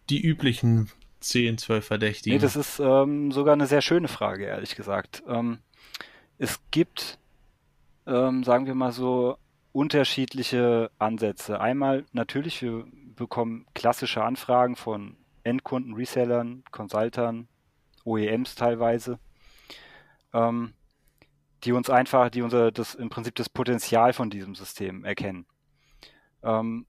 [0.10, 2.38] die üblichen 10, 12 Verdächtigen?
[2.38, 5.24] Nee, das ist ähm, sogar eine sehr schöne Frage, ehrlich gesagt.
[5.28, 5.60] Ähm,
[6.38, 7.20] es gibt,
[8.08, 9.38] ähm, sagen wir mal so,
[9.72, 11.62] unterschiedliche Ansätze.
[11.62, 12.86] Einmal natürlich, wir
[13.20, 17.48] bekommen klassische Anfragen von Endkunden, Resellern, Consultern,
[18.04, 19.20] OEMs teilweise,
[20.34, 20.74] ähm,
[21.64, 25.46] die uns einfach, die unser, das im Prinzip das Potenzial von diesem System erkennen.
[26.44, 26.86] Ähm,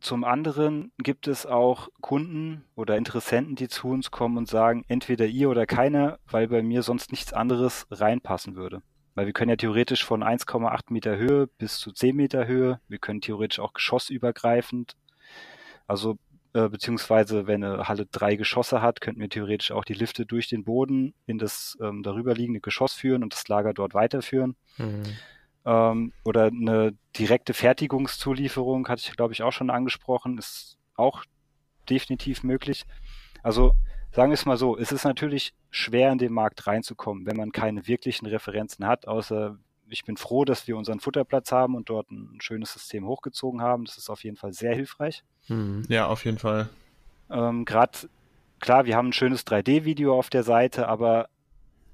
[0.00, 5.26] zum anderen gibt es auch Kunden oder Interessenten, die zu uns kommen und sagen, entweder
[5.26, 8.82] ihr oder keiner, weil bei mir sonst nichts anderes reinpassen würde.
[9.14, 12.98] Weil wir können ja theoretisch von 1,8 Meter Höhe bis zu 10 Meter Höhe, wir
[12.98, 14.94] können theoretisch auch geschossübergreifend
[15.86, 16.18] also
[16.56, 20.48] äh, beziehungsweise wenn eine Halle drei Geschosse hat, könnten wir theoretisch auch die Lifte durch
[20.48, 24.56] den Boden in das ähm, darüberliegende Geschoss führen und das Lager dort weiterführen.
[24.78, 25.02] Mhm.
[25.66, 31.24] Ähm, oder eine direkte Fertigungszulieferung, hatte ich glaube ich auch schon angesprochen, ist auch
[31.90, 32.86] definitiv möglich.
[33.42, 33.74] Also
[34.12, 37.52] sagen wir es mal so, es ist natürlich schwer in den Markt reinzukommen, wenn man
[37.52, 42.10] keine wirklichen Referenzen hat, außer ich bin froh, dass wir unseren Futterplatz haben und dort
[42.10, 43.84] ein schönes System hochgezogen haben.
[43.84, 45.22] Das ist auf jeden Fall sehr hilfreich.
[45.48, 45.84] Mhm.
[45.88, 46.68] Ja, auf jeden Fall.
[47.30, 47.98] Ähm, Gerade,
[48.60, 51.28] klar, wir haben ein schönes 3D-Video auf der Seite, aber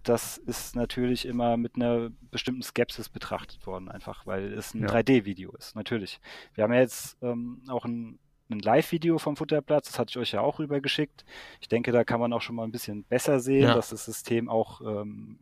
[0.02, 4.88] das ist natürlich immer mit einer bestimmten Skepsis betrachtet worden, einfach, weil es ein ja.
[4.88, 6.20] 3D-Video ist, natürlich.
[6.54, 8.18] Wir haben ja jetzt ähm, auch ein,
[8.50, 11.24] ein Live-Video vom Futterplatz, das hatte ich euch ja auch rübergeschickt.
[11.60, 13.74] Ich denke, da kann man auch schon mal ein bisschen besser sehen, ja.
[13.74, 15.38] dass das System auch ähm,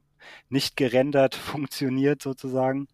[0.48, 2.88] nicht gerendert funktioniert sozusagen.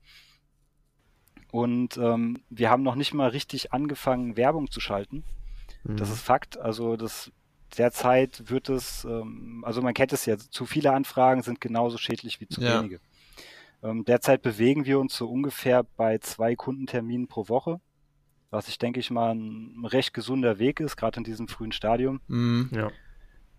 [1.53, 5.25] Und ähm, wir haben noch nicht mal richtig angefangen, Werbung zu schalten.
[5.85, 5.97] Mhm.
[5.97, 6.59] Das ist Fakt.
[6.59, 7.31] Also das
[7.79, 12.41] derzeit wird es, ähm, also man kennt es ja, zu viele Anfragen sind genauso schädlich
[12.41, 12.79] wie zu ja.
[12.79, 13.01] wenige.
[13.83, 17.81] Ähm, derzeit bewegen wir uns so ungefähr bei zwei Kundenterminen pro Woche,
[18.51, 22.21] was ich denke ich mal ein recht gesunder Weg ist, gerade in diesem frühen Stadium.
[22.29, 22.71] Mhm.
[22.73, 22.91] Ja.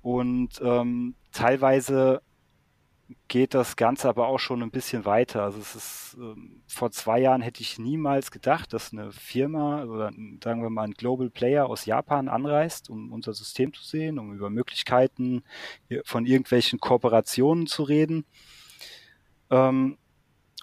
[0.02, 2.22] Und ähm, teilweise
[3.28, 5.44] geht das Ganze aber auch schon ein bisschen weiter.
[5.44, 10.12] Also es ist, ähm, vor zwei Jahren hätte ich niemals gedacht, dass eine Firma oder
[10.44, 14.34] sagen wir mal ein Global Player aus Japan anreist, um unser System zu sehen, um
[14.34, 15.44] über Möglichkeiten
[16.04, 18.26] von irgendwelchen Kooperationen zu reden.
[19.50, 19.98] Ähm,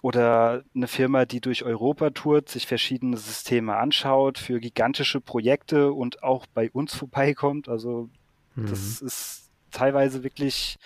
[0.02, 6.22] oder eine Firma, die durch Europa tourt, sich verschiedene Systeme anschaut, für gigantische Projekte und
[6.22, 7.70] auch bei uns vorbeikommt.
[7.70, 8.11] Also
[8.54, 8.66] mhm.
[8.66, 10.76] das ist teilweise wirklich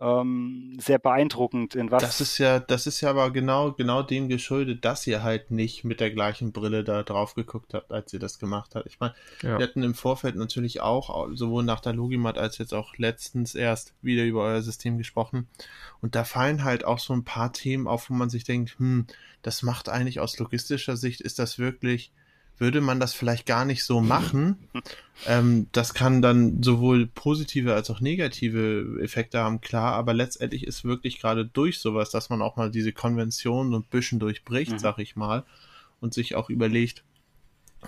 [0.00, 2.02] ähm, sehr beeindruckend, in was.
[2.02, 5.84] Das ist ja, das ist ja aber genau, genau dem geschuldet, dass ihr halt nicht
[5.84, 8.86] mit der gleichen Brille da drauf geguckt habt, als ihr das gemacht habt.
[8.86, 9.58] Ich meine, ja.
[9.58, 13.94] wir hatten im Vorfeld natürlich auch, sowohl nach der Logimat als jetzt auch letztens erst
[14.02, 15.48] wieder über euer System gesprochen.
[16.00, 19.06] Und da fallen halt auch so ein paar Themen auf, wo man sich denkt, hm,
[19.42, 22.12] das macht eigentlich aus logistischer Sicht, ist das wirklich
[22.58, 24.56] würde man das vielleicht gar nicht so machen.
[25.26, 30.84] ähm, das kann dann sowohl positive als auch negative Effekte haben, klar, aber letztendlich ist
[30.84, 34.78] wirklich gerade durch sowas, dass man auch mal diese Konventionen ein bisschen durchbricht, mhm.
[34.78, 35.44] sag ich mal,
[36.00, 37.02] und sich auch überlegt,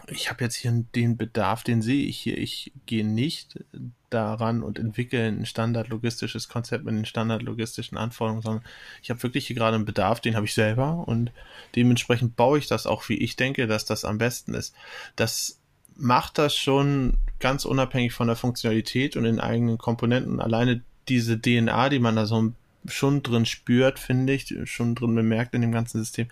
[0.08, 2.38] ich habe jetzt hier den Bedarf, den sehe ich hier.
[2.38, 3.64] Ich gehe nicht
[4.10, 8.64] daran und entwickle ein standardlogistisches Konzept mit den standardlogistischen Anforderungen, sondern
[9.02, 11.32] ich habe wirklich hier gerade einen Bedarf, den habe ich selber und
[11.74, 14.74] dementsprechend baue ich das auch, wie ich denke, dass das am besten ist.
[15.16, 15.58] Das
[15.96, 20.40] macht das schon ganz unabhängig von der Funktionalität und den eigenen Komponenten.
[20.40, 22.52] Alleine diese DNA, die man da so
[22.88, 26.28] schon drin spürt, finde ich, schon drin bemerkt in dem ganzen System,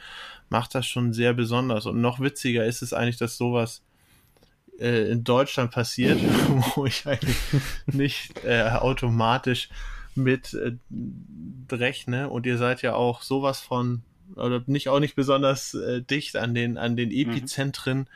[0.49, 1.87] macht das schon sehr besonders.
[1.87, 3.83] Und noch witziger ist es eigentlich, dass sowas
[4.79, 6.19] äh, in Deutschland passiert,
[6.75, 7.37] wo ich eigentlich
[7.87, 9.69] nicht äh, automatisch
[10.14, 10.73] mit äh,
[11.73, 12.29] rechne.
[12.31, 14.03] Und ihr seid ja auch sowas von,
[14.37, 17.17] oder nicht auch nicht besonders äh, dicht an den, an den mhm.
[17.17, 18.07] Epizentren mhm.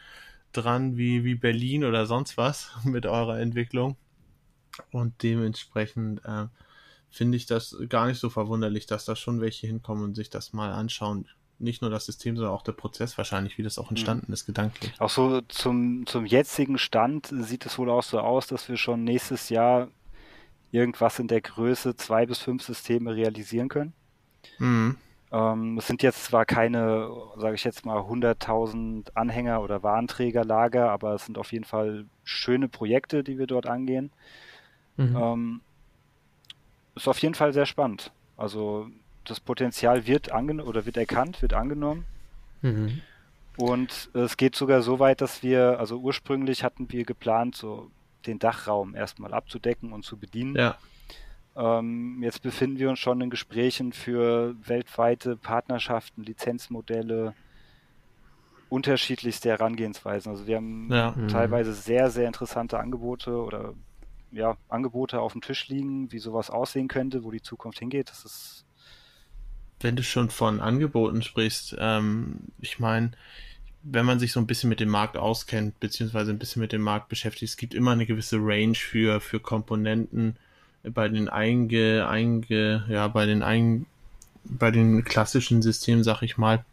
[0.53, 3.97] dran wie, wie Berlin oder sonst was mit eurer Entwicklung.
[4.93, 6.47] Und dementsprechend äh,
[7.11, 10.53] finde ich das gar nicht so verwunderlich, dass da schon welche hinkommen und sich das
[10.53, 11.27] mal anschauen.
[11.59, 13.97] Nicht nur das System, sondern auch der Prozess wahrscheinlich, wie das auch mhm.
[13.97, 14.93] entstanden ist, gedanklich.
[14.99, 19.03] Auch so zum, zum jetzigen Stand sieht es wohl auch so aus, dass wir schon
[19.03, 19.89] nächstes Jahr
[20.71, 23.93] irgendwas in der Größe zwei bis fünf Systeme realisieren können.
[24.59, 24.97] Mhm.
[25.31, 31.15] Ähm, es sind jetzt zwar keine, sage ich jetzt mal, 100.000 Anhänger oder Warenträgerlager, aber
[31.15, 34.11] es sind auf jeden Fall schöne Projekte, die wir dort angehen.
[34.97, 35.17] Mhm.
[35.17, 35.61] Ähm,
[37.03, 38.13] ist auf jeden Fall sehr spannend.
[38.37, 38.89] Also
[39.25, 42.05] das Potenzial wird angenommen oder wird erkannt, wird angenommen.
[42.63, 43.01] Mhm.
[43.57, 47.91] Und es geht sogar so weit, dass wir, also ursprünglich hatten wir geplant, so
[48.27, 50.55] den Dachraum erstmal abzudecken und zu bedienen.
[50.55, 50.79] Ja.
[51.57, 57.35] Ähm, jetzt befinden wir uns schon in Gesprächen für weltweite Partnerschaften, Lizenzmodelle,
[58.69, 60.31] unterschiedlichste Herangehensweisen.
[60.31, 61.15] Also wir haben ja.
[61.17, 61.29] Mhm.
[61.29, 63.75] teilweise sehr, sehr interessante Angebote oder
[64.33, 68.11] ja, Angebote auf dem Tisch liegen, wie sowas aussehen könnte, wo die Zukunft hingeht.
[68.11, 68.65] Das ist.
[69.81, 73.13] Wenn du schon von Angeboten sprichst, ähm, ich meine,
[73.83, 76.83] wenn man sich so ein bisschen mit dem Markt auskennt, beziehungsweise ein bisschen mit dem
[76.83, 80.37] Markt beschäftigt, es gibt immer eine gewisse Range für, für Komponenten
[80.83, 83.87] bei den einge, einge, ja, bei den ein,
[84.45, 86.65] bei den klassischen Systemen, sag ich mal.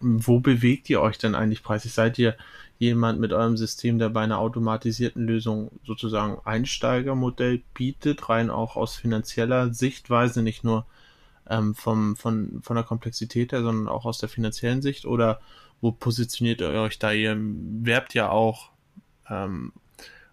[0.00, 1.94] Wo bewegt ihr euch denn eigentlich preislich?
[1.94, 2.36] Seid ihr
[2.80, 8.96] jemand mit eurem System, der bei einer automatisierten Lösung sozusagen Einsteigermodell bietet, rein auch aus
[8.96, 10.86] finanzieller Sichtweise, nicht nur
[11.48, 15.04] ähm, vom, von, von der Komplexität her, sondern auch aus der finanziellen Sicht?
[15.04, 15.40] Oder
[15.82, 17.12] wo positioniert ihr euch da?
[17.12, 18.70] Ihr werbt ja auch
[19.28, 19.72] ähm,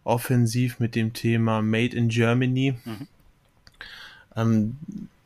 [0.05, 2.75] offensiv mit dem Thema Made in Germany.
[2.85, 3.07] Mhm.
[4.37, 4.77] Ähm,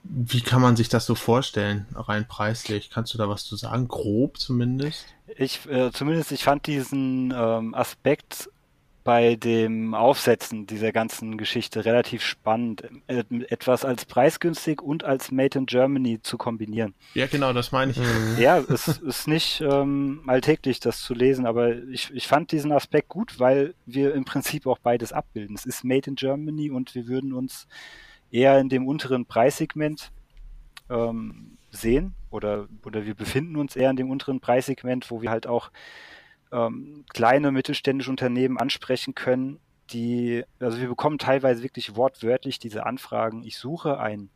[0.03, 2.89] wie kann man sich das so vorstellen, rein preislich?
[2.89, 3.87] Kannst du da was zu sagen?
[3.87, 5.05] Grob zumindest?
[5.37, 8.49] Ich, äh, zumindest, ich fand diesen ähm, Aspekt
[9.03, 15.57] bei dem Aufsetzen dieser ganzen Geschichte relativ spannend, äh, etwas als preisgünstig und als Made
[15.57, 16.93] in Germany zu kombinieren.
[17.13, 17.97] Ja, genau, das meine ich.
[17.97, 18.37] Mhm.
[18.39, 23.09] Ja, es ist nicht ähm, alltäglich, das zu lesen, aber ich, ich fand diesen Aspekt
[23.09, 25.55] gut, weil wir im Prinzip auch beides abbilden.
[25.55, 27.67] Es ist Made in Germany und wir würden uns
[28.31, 30.11] eher in dem unteren Preissegment
[30.89, 35.47] ähm, sehen oder, oder wir befinden uns eher in dem unteren Preissegment, wo wir halt
[35.47, 35.71] auch
[36.51, 39.59] ähm, kleine mittelständische Unternehmen ansprechen können,
[39.91, 44.29] die, also wir bekommen teilweise wirklich wortwörtlich diese Anfragen, ich suche ein,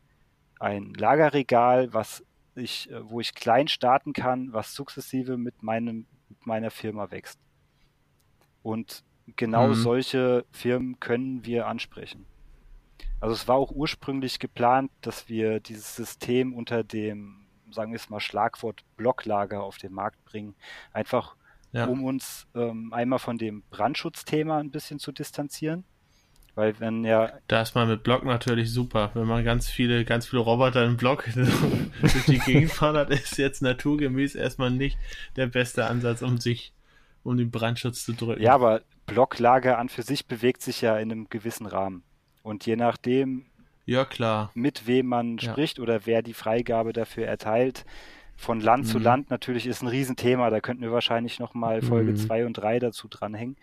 [0.58, 6.46] ein Lagerregal, was ich, äh, wo ich klein starten kann, was sukzessive mit meinem, mit
[6.46, 7.38] meiner Firma wächst.
[8.62, 9.04] Und
[9.36, 9.74] genau mhm.
[9.74, 12.26] solche Firmen können wir ansprechen.
[13.20, 18.10] Also es war auch ursprünglich geplant, dass wir dieses System unter dem, sagen wir es
[18.10, 20.54] mal, Schlagwort Blocklager auf den Markt bringen.
[20.92, 21.36] Einfach
[21.72, 21.86] ja.
[21.86, 25.84] um uns ähm, einmal von dem Brandschutzthema ein bisschen zu distanzieren.
[26.54, 27.32] Weil wenn ja.
[27.48, 29.10] Da ist man mit Block natürlich super.
[29.12, 33.60] Wenn man ganz viele, ganz viele Roboter im Block durch die Gegend fahren ist jetzt
[33.60, 34.98] naturgemäß erstmal nicht
[35.36, 36.72] der beste Ansatz, um sich,
[37.22, 38.42] um den Brandschutz zu drücken.
[38.42, 42.02] Ja, aber Blocklager an für sich bewegt sich ja in einem gewissen Rahmen.
[42.46, 43.46] Und je nachdem,
[43.86, 44.52] ja, klar.
[44.54, 45.50] mit wem man ja.
[45.50, 47.84] spricht oder wer die Freigabe dafür erteilt,
[48.36, 48.88] von Land mhm.
[48.88, 50.48] zu Land natürlich ist ein Riesenthema.
[50.50, 52.46] Da könnten wir wahrscheinlich nochmal Folge 2 mhm.
[52.46, 53.56] und 3 dazu dranhängen.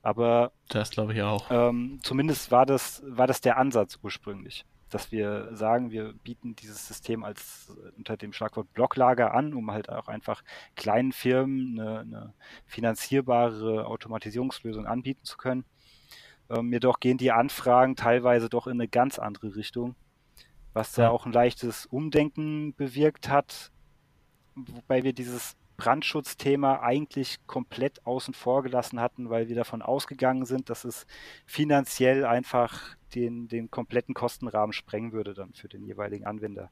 [0.00, 1.50] Aber das glaube ich auch.
[1.50, 4.64] Ähm, zumindest war das, war das der Ansatz ursprünglich.
[4.88, 9.90] dass wir sagen, wir bieten dieses System als unter dem Schlagwort Blocklager an, um halt
[9.90, 10.42] auch einfach
[10.76, 12.34] kleinen Firmen eine, eine
[12.64, 15.66] finanzierbare Automatisierungslösung anbieten zu können.
[16.50, 19.94] Ähm, jedoch gehen die Anfragen teilweise doch in eine ganz andere Richtung,
[20.72, 21.10] was da ja.
[21.10, 23.70] auch ein leichtes Umdenken bewirkt hat,
[24.54, 30.70] wobei wir dieses Brandschutzthema eigentlich komplett außen vor gelassen hatten, weil wir davon ausgegangen sind,
[30.70, 31.06] dass es
[31.46, 36.70] finanziell einfach den, den kompletten Kostenrahmen sprengen würde dann für den jeweiligen Anwender.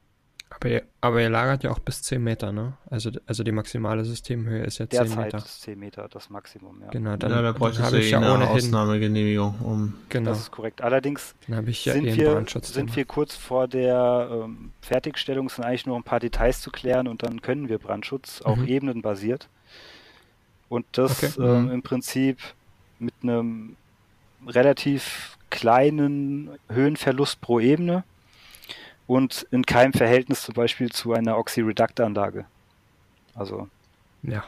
[0.55, 2.73] Aber ihr, aber ihr lagert ja auch bis 10 Meter, ne?
[2.89, 5.37] Also, also die maximale Systemhöhe ist ja 10 Derzeit Meter.
[5.39, 6.89] ist 10 Meter das Maximum, ja.
[6.89, 9.93] Genau, dann, ja, da bräuchte habe ich ja eine ohnehin, Ausnahmegenehmigung, um.
[10.09, 10.29] Genau.
[10.29, 10.81] Das ist korrekt.
[10.81, 15.47] Allerdings dann habe ich ja sind, eh wir, sind wir kurz vor der ähm, Fertigstellung,
[15.47, 18.57] es sind eigentlich nur ein paar Details zu klären und dann können wir Brandschutz, auch
[18.57, 18.67] Mhm.
[18.67, 19.49] ebenenbasiert.
[20.69, 21.43] Und das Okay.
[21.43, 21.71] ähm, Mhm.
[21.71, 22.39] im Prinzip
[22.99, 23.75] mit einem
[24.47, 28.03] relativ kleinen Höhenverlust pro Ebene
[29.07, 32.45] und in keinem Verhältnis zum Beispiel zu einer Oxyreduct-Anlage.
[33.35, 33.67] Also,
[34.21, 34.43] Ja,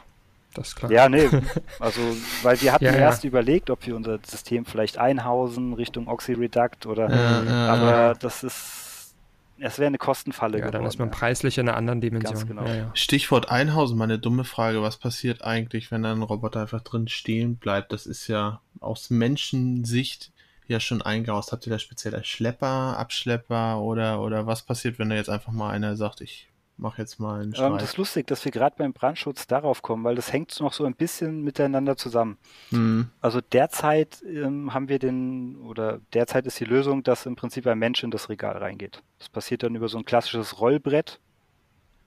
[0.54, 0.90] das ist klar.
[0.90, 1.28] ja, nee,
[1.80, 2.00] also,
[2.42, 2.98] weil wir hatten Ja, ja.
[2.98, 8.14] erst überlegt, ob wir unser System vielleicht einhausen Richtung Oxyreduct oder, Ja, ja, aber ja.
[8.14, 9.14] das ist,
[9.58, 10.86] es wäre eine Kostenfalle Ja, dann geworden.
[10.88, 11.14] ist man ja.
[11.14, 12.34] preislich in einer anderen Dimension.
[12.34, 12.64] Ganz genau.
[12.64, 12.90] Ja, ja.
[12.94, 17.92] Stichwort Einhausen, meine dumme Frage, was passiert eigentlich, wenn ein Roboter einfach drin stehen bleibt?
[17.92, 20.30] Das ist ja aus Menschensicht
[20.68, 21.52] ja schon eingehaust.
[21.52, 25.70] Habt ihr da spezielle Schlepper, Abschlepper oder, oder was passiert, wenn da jetzt einfach mal
[25.70, 26.48] einer sagt, ich
[26.78, 27.80] mache jetzt mal einen Ähm, Streit?
[27.80, 30.84] das ist lustig, dass wir gerade beim Brandschutz darauf kommen, weil das hängt noch so
[30.84, 32.36] ein bisschen miteinander zusammen.
[32.68, 37.66] Hm, Also derzeit ähm, haben wir den, oder derzeit ist die Lösung, dass im Prinzip
[37.66, 39.02] ein Mensch in das Regal reingeht.
[39.18, 41.18] Das passiert dann über so ein klassisches Rollbrett,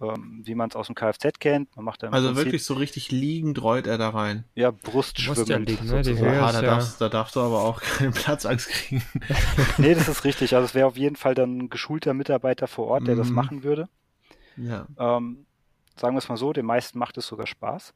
[0.02, 1.76] ähm, wie man es aus dem Kfz kennt.
[1.76, 4.46] Man macht da im also Prinzip, wirklich so richtig liegend rollt er da rein.
[4.56, 5.18] ja, musst
[5.50, 6.04] ja liegen, ne?
[6.04, 9.04] Höhe Ah, da, ja- darfst, da darfst du aber auch keinen Platzangst kriegen.
[9.78, 10.56] Nee, das ist richtig.
[10.56, 13.36] Also es wäre auf jeden Fall dann ein geschulter Mitarbeiter vor Ort, der das Mhm.
[13.36, 13.90] machen würde.
[14.58, 14.88] ja.
[14.98, 15.46] Ähm,
[15.98, 17.94] sagen wir es mal so, den meisten macht es sogar Spaß.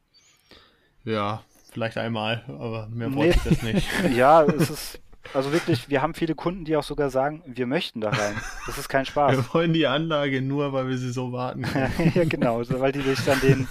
[1.04, 3.16] ja, vielleicht einmal, aber mehr Nee.
[3.16, 3.88] wollte ich das nicht.
[4.16, 5.00] Ja, es ist,
[5.32, 8.34] also wirklich, wir haben viele Kunden, die auch sogar sagen, wir möchten da rein.
[8.66, 9.32] Das ist kein Spaß.
[9.36, 12.12] Wir wollen die Anlage nur, weil wir sie so warten können.
[12.14, 13.66] ja, genau, so, weil die sich dann den,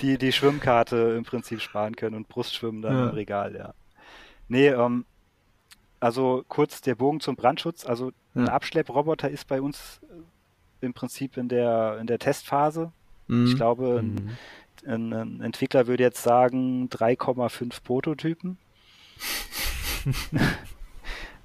[0.00, 3.08] die, die Schwimmkarte im Prinzip sparen können und Brustschwimmen dann Ja.
[3.08, 3.72] im Regal, ja.
[4.48, 5.04] Nee, ähm,
[6.00, 7.84] also kurz der Bogen zum Brandschutz.
[7.86, 8.52] Also ein Ja.
[8.52, 10.00] Abschlepproboter ist bei uns
[10.82, 12.92] äh, im Prinzip in der, in der Testphase.
[13.28, 13.46] Mhm.
[13.46, 14.14] Ich glaube, ein,
[14.84, 14.90] Mhm.
[14.92, 18.58] ein, ein Entwickler würde jetzt sagen 3,5 Prototypen.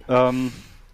[0.07, 0.51] ähm,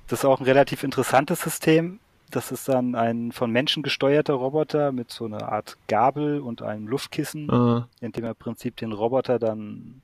[0.08, 2.00] das ist auch ein relativ interessantes System.
[2.30, 6.88] Das ist dann ein von Menschen gesteuerter Roboter mit so einer Art Gabel und einem
[6.88, 10.02] Luftkissen, Äh, in dem er im Prinzip den Roboter dann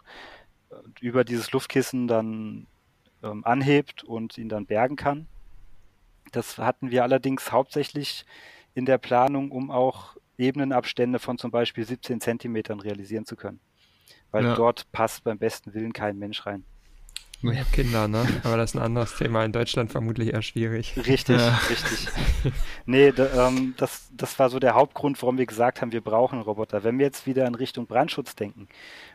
[0.69, 2.67] äh, über dieses Luftkissen dann
[3.23, 5.27] ähm, anhebt und ihn dann bergen kann.
[6.31, 8.25] Das hatten wir allerdings hauptsächlich
[8.73, 13.59] in der Planung, um auch Ebenenabstände von zum Beispiel 17 Zentimetern realisieren zu können.
[14.31, 14.55] Weil Ja.
[14.55, 16.65] dort passt beim besten Willen kein Mensch rein.
[17.43, 18.25] Ja, Kinder, ne?
[18.43, 19.43] Aber das ist ein anderes Thema.
[19.43, 20.93] In Deutschland vermutlich eher schwierig.
[20.95, 21.59] Richtig, Ja.
[21.69, 22.07] richtig.
[22.85, 26.35] Nee, da, ähm, das, das war so der Hauptgrund, warum wir gesagt haben, wir brauchen
[26.35, 26.83] einen Roboter.
[26.83, 28.67] Wenn wir jetzt wieder in Richtung Brandschutz denken,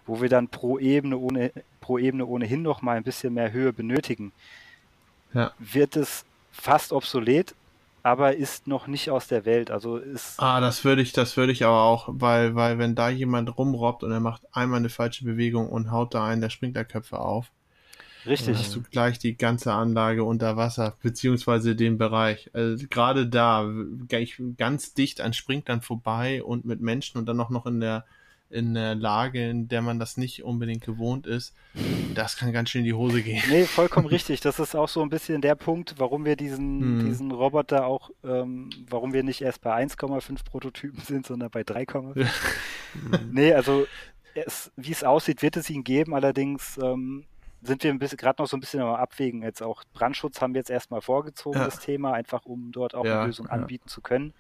[0.07, 3.73] wo wir dann pro Ebene, ohne, pro Ebene ohnehin noch mal ein bisschen mehr Höhe
[3.73, 4.33] benötigen,
[5.33, 5.53] Ja.
[5.59, 7.55] wird es fast obsolet,
[8.03, 9.71] aber ist noch nicht aus der Welt.
[9.71, 13.09] Also ist Ah, das würde ich, das würde ich aber auch, weil, weil wenn da
[13.11, 17.19] jemand rumrobbt und er macht einmal eine falsche Bewegung und haut da einen der Sprinklerköpfe
[17.19, 17.51] auf,
[18.29, 18.55] richtig.
[18.55, 22.51] dann hast du gleich die ganze Anlage unter Wasser, beziehungsweise den Bereich.
[22.53, 23.69] Also gerade da,
[24.57, 28.05] ganz dicht an Sprinklern vorbei und mit Menschen und dann auch noch in der
[28.51, 31.55] in der Lage, in der man das nicht unbedingt gewohnt ist,
[32.15, 33.43] das kann ganz schön in die Hose gehen.
[33.51, 34.41] Nee, vollkommen richtig.
[34.41, 37.05] Das ist auch so ein bisschen der Punkt, warum wir diesen, Hm.
[37.07, 42.27] diesen Roboter auch, ähm, warum wir nicht erst bei 1,5 Prototypen sind, sondern bei 3,5.
[43.31, 43.87] nee, also
[44.35, 46.15] es, wie es aussieht, wird es ihn geben.
[46.15, 47.25] Allerdings ähm,
[47.63, 49.43] sind wir ein bisschen gerade noch so ein bisschen am Abwägen.
[49.43, 51.65] Jetzt auch Brandschutz haben wir jetzt erstmal vorgezogen, Ja.
[51.65, 53.53] das Thema, einfach um dort auch Ja, eine Lösung ja.
[53.53, 54.35] anbieten zu können.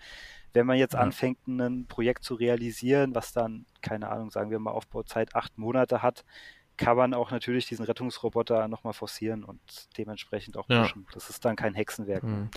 [0.53, 1.01] Wenn man jetzt Ja.
[1.01, 6.03] anfängt, ein Projekt zu realisieren, was dann, keine Ahnung, sagen wir mal Aufbauzeit acht Monate
[6.03, 6.25] hat,
[6.79, 9.61] kann man auch natürlich diesen Rettungsroboter nochmal forcieren und
[9.99, 10.83] dementsprechend auch Ja.
[10.83, 11.07] pushen.
[11.13, 12.23] Das ist dann kein Hexenwerk.
[12.23, 12.51] Mhm.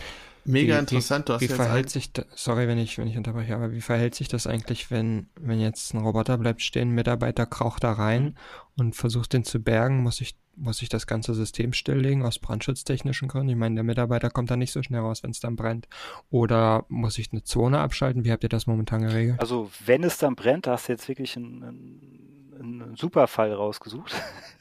[0.46, 3.08] Mega Wie- interessant, du hast Wie jetzt verhält ein- sich da, sorry, wenn ich, wenn
[3.08, 6.90] ich unterbreche, aber wie verhält sich das eigentlich, wenn, wenn jetzt ein Roboter bleibt stehen,
[6.90, 8.36] ein Mitarbeiter kraucht da rein Mhm.
[8.78, 13.28] und versucht den zu bergen, muss ich, muss ich das ganze System stilllegen aus brandschutztechnischen
[13.28, 13.50] Gründen?
[13.50, 15.88] Ich meine, der Mitarbeiter kommt da nicht so schnell raus, wenn es dann brennt.
[16.30, 18.26] Oder muss ich eine Zone abschalten?
[18.26, 19.40] Wie habt ihr das momentan geregelt?
[19.40, 23.54] Also wenn es dann brennt, da hast du jetzt wirklich einen, einen, einen super Fall
[23.54, 24.14] rausgesucht.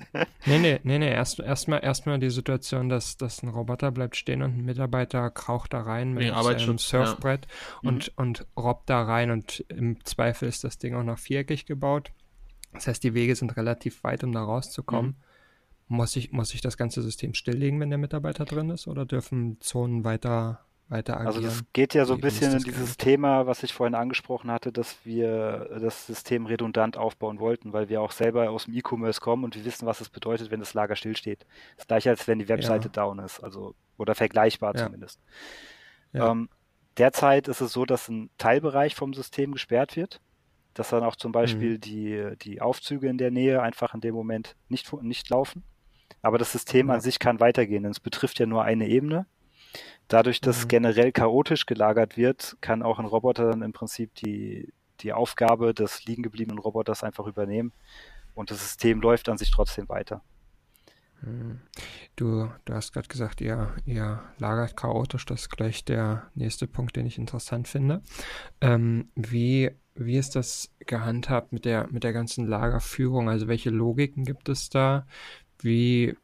[0.47, 1.11] nee, nee, nee, nee.
[1.11, 5.75] Erst, erstmal erstmal die Situation, dass, dass ein Roboter bleibt stehen und ein Mitarbeiter kraucht
[5.75, 7.47] da rein mit einem Surfbrett
[7.83, 7.89] ja.
[7.89, 8.23] und, mhm.
[8.23, 12.13] und robbt da rein und im Zweifel ist das Ding auch noch viereckig gebaut.
[12.73, 15.11] Das heißt, die Wege sind relativ weit, um da rauszukommen.
[15.11, 15.30] Mhm.
[15.93, 19.61] Muss ich, muss ich das ganze System stilllegen, wenn der Mitarbeiter drin ist, oder dürfen
[19.61, 20.61] Zonen weiter
[20.91, 21.27] weiter agieren.
[21.27, 24.73] Also das geht ja so ein bisschen in dieses Thema, was ich vorhin angesprochen hatte,
[24.73, 29.45] dass wir das System redundant aufbauen wollten, weil wir auch selber aus dem E-Commerce kommen
[29.45, 31.47] und wir wissen, was es bedeutet, wenn das Lager stillsteht.
[31.77, 32.93] Das gleiche, als wenn die Webseite ja.
[32.93, 34.85] down ist, also oder vergleichbar ja.
[34.85, 35.21] zumindest.
[36.13, 36.33] Ja.
[36.33, 36.49] Ähm,
[36.97, 40.21] derzeit ist es so, dass ein Teilbereich vom System gesperrt wird,
[40.75, 41.81] dass dann auch zum Beispiel mhm.
[41.81, 45.63] die, die Aufzüge in der Nähe einfach in dem Moment nicht, nicht laufen.
[46.23, 49.27] Aber das System an sich kann weitergehen, denn es betrifft ja nur eine Ebene
[50.11, 50.69] Dadurch, dass mhm.
[50.69, 56.05] generell chaotisch gelagert wird, kann auch ein Roboter dann im Prinzip die, die Aufgabe des
[56.05, 57.73] liegen gebliebenen Roboters einfach übernehmen
[58.35, 60.23] und das System läuft an sich trotzdem weiter.
[61.23, 61.61] Mhm.
[62.17, 65.27] Du, du hast gerade gesagt, ihr, ihr lagert chaotisch.
[65.27, 68.03] Das ist gleich der nächste Punkt, den ich interessant finde.
[68.61, 73.29] Ähm, wie, wie ist das gehandhabt mit der, mit der ganzen Lagerführung?
[73.29, 75.07] Also welche Logiken gibt es da?
[75.63, 76.17] Wie,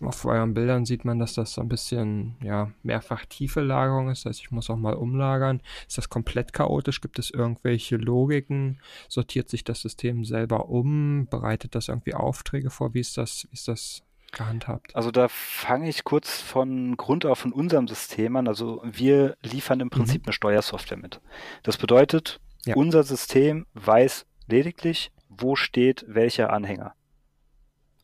[0.00, 4.24] auf euren Bildern sieht man, dass das so ein bisschen ja, mehrfach tiefe Lagerung ist.
[4.24, 5.60] Das heißt, ich muss auch mal umlagern.
[5.86, 7.00] Ist das komplett chaotisch?
[7.00, 8.80] Gibt es irgendwelche Logiken?
[9.08, 11.26] Sortiert sich das System selber um?
[11.30, 12.94] Bereitet das irgendwie Aufträge vor?
[12.94, 14.94] Wie ist das, wie ist das gehandhabt?
[14.96, 18.48] Also da fange ich kurz von Grund auf in unserem System an.
[18.48, 20.28] Also wir liefern im Prinzip mhm.
[20.28, 21.20] eine Steuersoftware mit.
[21.62, 22.74] Das bedeutet, ja.
[22.74, 26.94] unser System weiß lediglich, wo steht welcher Anhänger.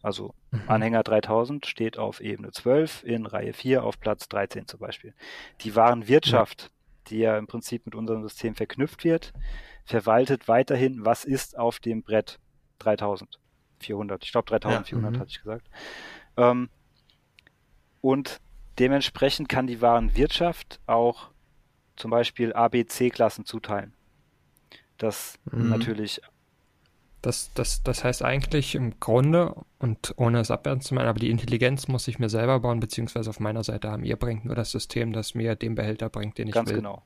[0.07, 0.63] Also mhm.
[0.69, 5.15] Anhänger 3000 steht auf Ebene 12 in Reihe 4 auf Platz 13 zum Beispiel.
[5.63, 6.71] Die Warenwirtschaft,
[7.09, 9.33] die ja im Prinzip mit unserem System verknüpft wird,
[9.85, 12.39] verwaltet weiterhin, was ist auf dem Brett
[12.79, 14.23] 3400.
[14.23, 15.19] Ich glaube 3400 ja.
[15.19, 15.67] hatte ich gesagt.
[16.37, 16.69] Ähm,
[18.01, 18.41] und
[18.79, 21.31] dementsprechend kann die Warenwirtschaft auch
[21.97, 23.93] zum Beispiel ABC-Klassen zuteilen.
[24.99, 25.69] Das mhm.
[25.69, 26.21] natürlich
[27.27, 31.31] das, das, das heißt eigentlich im Grunde, und ohne es abwerten zu meinen, aber die
[31.31, 34.05] Intelligenz muss ich mir selber bauen, beziehungsweise auf meiner Seite haben.
[34.05, 36.77] Ihr bringt nur das System, das mir den Behälter bringt, den ich Ganz will.
[36.77, 37.03] Ganz genau.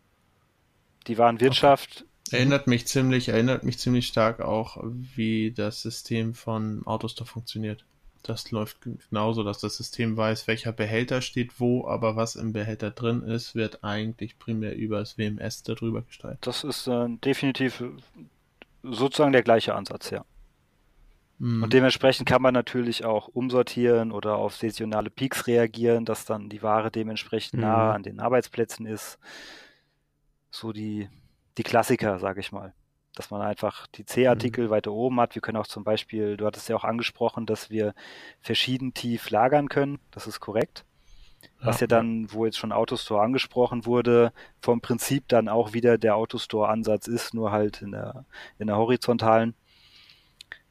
[1.06, 2.04] Die Warenwirtschaft.
[2.26, 2.36] Okay.
[2.36, 7.86] Erinnert mich ziemlich, erinnert mich ziemlich stark auch, wie das System von Autostore funktioniert.
[8.22, 12.90] Das läuft genauso, dass das System weiß, welcher Behälter steht wo, aber was im Behälter
[12.90, 16.36] drin ist, wird eigentlich primär über das WMS darüber gesteuert.
[16.42, 17.82] Das ist äh, definitiv
[18.82, 20.24] sozusagen der gleiche Ansatz, ja.
[21.38, 21.62] Mhm.
[21.62, 26.62] Und dementsprechend kann man natürlich auch umsortieren oder auf saisonale Peaks reagieren, dass dann die
[26.62, 27.60] Ware dementsprechend mhm.
[27.60, 29.18] nah an den Arbeitsplätzen ist.
[30.50, 31.08] So die,
[31.56, 32.74] die Klassiker, sage ich mal.
[33.14, 34.70] Dass man einfach die C-Artikel mhm.
[34.70, 35.34] weiter oben hat.
[35.34, 37.94] Wir können auch zum Beispiel, du hattest ja auch angesprochen, dass wir
[38.40, 39.98] verschieden tief lagern können.
[40.10, 40.84] Das ist korrekt
[41.62, 46.16] was ja, dann, wo jetzt schon Autostore angesprochen wurde, vom Prinzip dann auch wieder der
[46.16, 48.24] Autostore-Ansatz ist, nur halt in der,
[48.58, 49.54] in der horizontalen.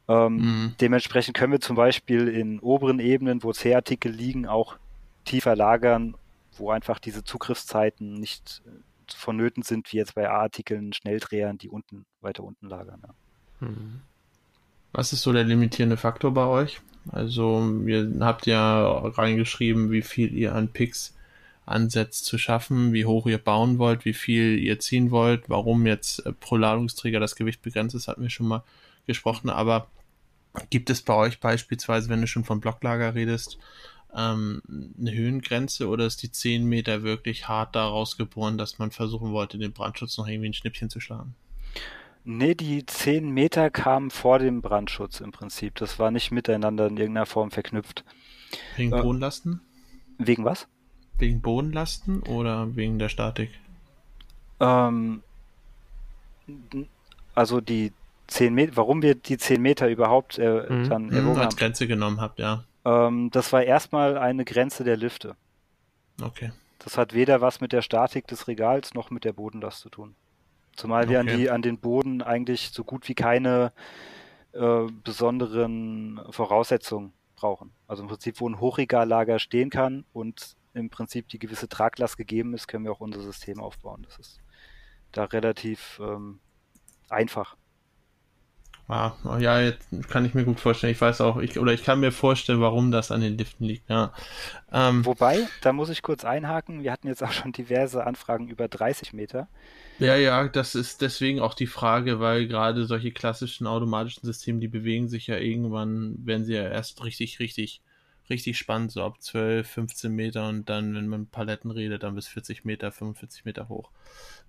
[0.08, 0.76] Ähm, mhm.
[0.82, 4.78] Dementsprechend können wir zum Beispiel in oberen Ebenen, wo C-Artikel liegen, auch
[5.26, 6.16] tiefer lagern,
[6.58, 8.72] wo einfach diese Zugriffszeiten nicht äh,
[9.14, 13.02] vonnöten sind, wie jetzt bei A-Artikeln, Schnelldrehern, die unten, weiter unten lagern.
[13.06, 13.68] Ja.
[13.68, 14.02] Mhm.
[14.92, 16.82] Was ist so der limitierende Faktor bei euch?
[17.12, 21.16] Also, ihr habt ja reingeschrieben, wie viel ihr an Picks
[21.66, 26.26] ansetzt zu schaffen, wie hoch ihr bauen wollt, wie viel ihr ziehen wollt, warum jetzt
[26.26, 28.64] äh, pro Ladungsträger das Gewicht begrenzt ist, hatten wir schon mal
[29.06, 29.50] gesprochen.
[29.50, 29.88] Aber
[30.70, 33.60] gibt es bei euch beispielsweise, wenn du schon vom Blocklager redest,
[34.16, 34.62] ähm,
[35.00, 39.60] eine Höhengrenze oder ist die 10 Meter wirklich hart daraus geboren, dass man versuchen wollte,
[39.60, 41.36] den Brandschutz noch irgendwie ein Schnippchen zu schlagen?
[42.24, 45.76] Nee, die 10 Meter kamen vor dem Brandschutz im Prinzip.
[45.76, 48.04] Das war nicht miteinander in irgendeiner Form verknüpft.
[48.76, 49.62] Wegen äh, Bodenlasten?
[50.18, 50.68] Wegen was?
[51.18, 53.52] Wegen Bodenlasten oder wegen der Statik?
[54.60, 55.24] Ähm,
[57.36, 57.94] also die
[58.28, 60.90] 10 Meter, warum wir die 10 Meter überhaupt äh, mhm.
[60.90, 62.64] dann mhm, erwogen als Grenze genommen habt, ja.
[62.86, 65.36] Ähm, das war erstmal eine Grenze der Lifte.
[66.22, 66.52] Okay.
[66.80, 70.16] Das hat weder was mit der Statik des Regals noch mit der Bodenlast zu tun.
[70.80, 71.12] Zumal okay.
[71.12, 73.74] wir an, die, an den Boden eigentlich so gut wie keine
[74.54, 77.74] äh, besonderen Voraussetzungen brauchen.
[77.86, 82.54] Also im Prinzip, wo ein Hochregallager stehen kann und im Prinzip die gewisse Traglast gegeben
[82.54, 84.04] ist, können wir auch unser System aufbauen.
[84.04, 84.40] Das ist
[85.12, 86.40] da relativ ähm,
[87.10, 87.58] einfach.
[88.90, 90.92] Ah, ja, jetzt kann ich mir gut vorstellen.
[90.92, 93.88] Ich weiß auch, ich, oder ich kann mir vorstellen, warum das an den Liften liegt.
[93.88, 94.12] Ja.
[94.72, 96.82] Ähm, Wobei, da muss ich kurz einhaken.
[96.82, 99.48] Wir hatten jetzt auch schon diverse Anfragen über 30 Meter.
[100.00, 104.68] Ja, ja, das ist deswegen auch die Frage, weil gerade solche klassischen automatischen Systeme, die
[104.68, 107.84] bewegen sich ja irgendwann, werden sie ja erst richtig, richtig,
[108.30, 112.28] richtig spannend, so ab 12, 15 Meter und dann, wenn man Paletten redet, dann bis
[112.28, 113.90] 40 Meter, 45 Meter hoch.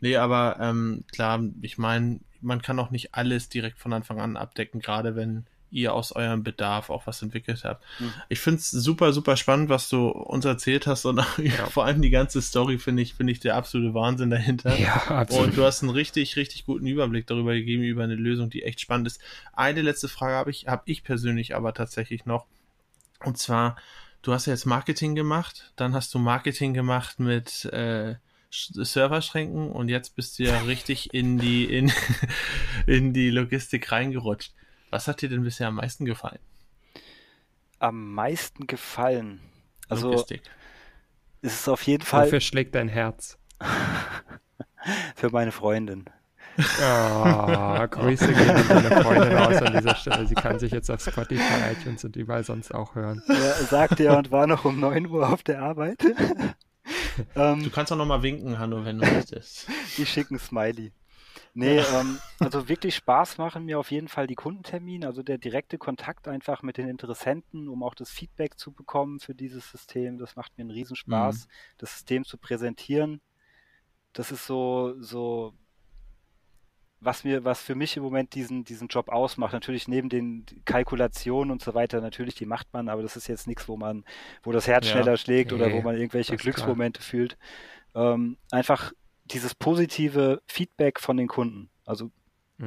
[0.01, 4.37] Nee, aber ähm, klar, ich meine, man kann auch nicht alles direkt von Anfang an
[4.37, 7.85] abdecken, gerade wenn ihr aus eurem Bedarf auch was entwickelt habt.
[8.01, 8.13] Mhm.
[8.29, 11.67] Ich finde es super, super spannend, was du uns erzählt hast und ja.
[11.67, 14.77] vor allem die ganze Story finde ich, finde ich der absolute Wahnsinn dahinter.
[14.79, 15.49] Ja, absolut.
[15.49, 18.81] Und du hast einen richtig, richtig guten Überblick darüber gegeben, über eine Lösung, die echt
[18.81, 19.21] spannend ist.
[19.53, 22.47] Eine letzte Frage habe ich, habe ich persönlich aber tatsächlich noch.
[23.25, 23.77] Und zwar,
[24.23, 28.17] du hast ja jetzt Marketing gemacht, dann hast du Marketing gemacht mit äh,
[28.51, 31.93] Serverschränken und jetzt bist du ja richtig in die, in,
[32.87, 34.55] in die Logistik reingerutscht.
[34.91, 36.41] Was hat dir denn bisher am meisten gefallen?
[37.79, 39.41] Am meisten gefallen?
[39.89, 40.43] Also, Logistik.
[41.43, 42.27] ist es auf jeden Fall.
[42.27, 43.39] Wofür schlägt dein Herz?
[45.15, 46.07] Für meine Freundin.
[46.83, 50.27] Oh, Grüße gehen an deine Freundin aus an dieser Stelle.
[50.27, 53.23] Sie kann sich jetzt auf Spotify, iTunes und überall sonst auch hören.
[53.29, 55.99] Ja, sagte er und war noch um 9 Uhr auf der Arbeit.
[57.37, 59.69] Ähm, du kannst auch nochmal winken, Hanno, wenn du möchtest.
[59.99, 60.93] Die schicken Smiley.
[61.53, 65.79] Nee, ähm, also wirklich Spaß machen mir auf jeden Fall die Kundentermine, also der direkte
[65.79, 70.19] Kontakt einfach mit den Interessenten, um auch das Feedback zu bekommen für dieses System.
[70.19, 71.51] Das macht mir einen Riesenspaß, mhm.
[71.79, 73.21] das System zu präsentieren.
[74.13, 75.55] Das ist so, so
[77.01, 79.53] was mir, was für mich im Moment diesen, diesen Job ausmacht.
[79.53, 83.47] Natürlich neben den Kalkulationen und so weiter, natürlich, die macht man, aber das ist jetzt
[83.47, 84.05] nichts, wo man,
[84.43, 84.93] wo das Herz ja.
[84.93, 87.39] schneller schlägt oder wo man irgendwelche Glücksmomente fühlt.
[87.95, 88.93] Ähm, einfach
[89.25, 91.71] dieses positive Feedback von den Kunden.
[91.87, 92.11] Also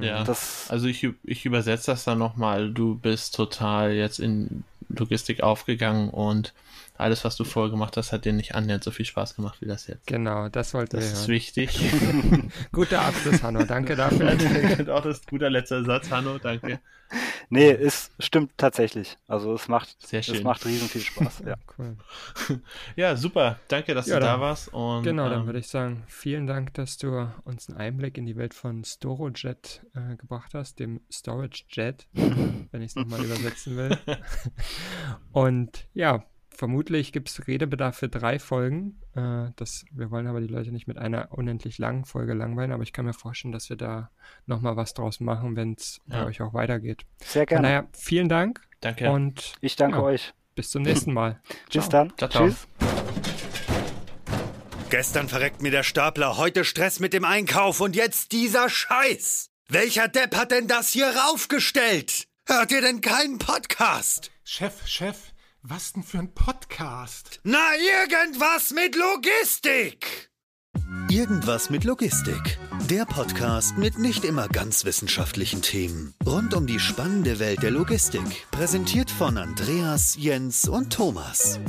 [0.02, 2.74] ja, das, also ich, ich übersetze das dann nochmal.
[2.74, 6.54] Du bist total jetzt in Logistik aufgegangen und
[6.96, 9.66] alles, was du vorher gemacht hast, hat dir nicht annähernd so viel Spaß gemacht wie
[9.66, 10.08] das jetzt.
[10.08, 11.04] Genau, das wollte ich.
[11.04, 11.80] Das ist wichtig.
[12.72, 13.64] Guter Abschluss, Hanno.
[13.64, 14.30] Danke dafür.
[14.94, 16.38] auch das ist guter letzter Satz, Hanno.
[16.38, 16.80] Danke.
[17.50, 19.18] Nee, es stimmt tatsächlich.
[19.28, 20.36] Also es macht, Sehr schön.
[20.36, 21.44] es macht riesen viel Spaß.
[21.46, 21.98] Ja, cool.
[22.96, 23.60] ja super.
[23.68, 24.74] Danke, dass ja, du dann, da warst.
[24.74, 28.26] Und, genau, dann ähm, würde ich sagen, vielen Dank, dass du uns einen Einblick in
[28.26, 33.78] die Welt von StoroJet äh, gebracht hast, dem Storage Jet, wenn ich es nochmal übersetzen
[33.78, 33.98] will.
[35.32, 36.26] Und ja,
[36.64, 38.98] vermutlich gibt es Redebedarf für drei Folgen.
[39.18, 42.84] Äh, das, wir wollen aber die Leute nicht mit einer unendlich langen Folge langweilen, aber
[42.84, 44.12] ich kann mir vorstellen, dass wir da
[44.46, 46.22] nochmal was draus machen, wenn es ja.
[46.22, 47.02] bei euch auch weitergeht.
[47.22, 47.68] Sehr gerne.
[47.68, 48.62] Naja, vielen Dank.
[48.80, 49.12] Danke.
[49.12, 50.34] Und ich danke ja, euch.
[50.56, 51.42] Bis zum nächsten Mal.
[51.74, 52.14] Bis dann.
[52.16, 52.48] Ciao, ciao.
[52.48, 52.66] Tschüss.
[54.90, 59.50] Gestern verreckt mir der Stapler, heute Stress mit dem Einkauf und jetzt dieser Scheiß.
[59.68, 62.30] Welcher Depp hat denn das hier raufgestellt?
[62.48, 64.32] Hört ihr denn keinen Podcast?
[64.46, 65.33] Chef, Chef,
[65.64, 67.40] was denn für ein Podcast?
[67.44, 70.30] Na, irgendwas mit Logistik!
[71.10, 72.58] Irgendwas mit Logistik.
[72.90, 76.14] Der Podcast mit nicht immer ganz wissenschaftlichen Themen.
[76.26, 78.46] Rund um die spannende Welt der Logistik.
[78.52, 81.60] Präsentiert von Andreas, Jens und Thomas.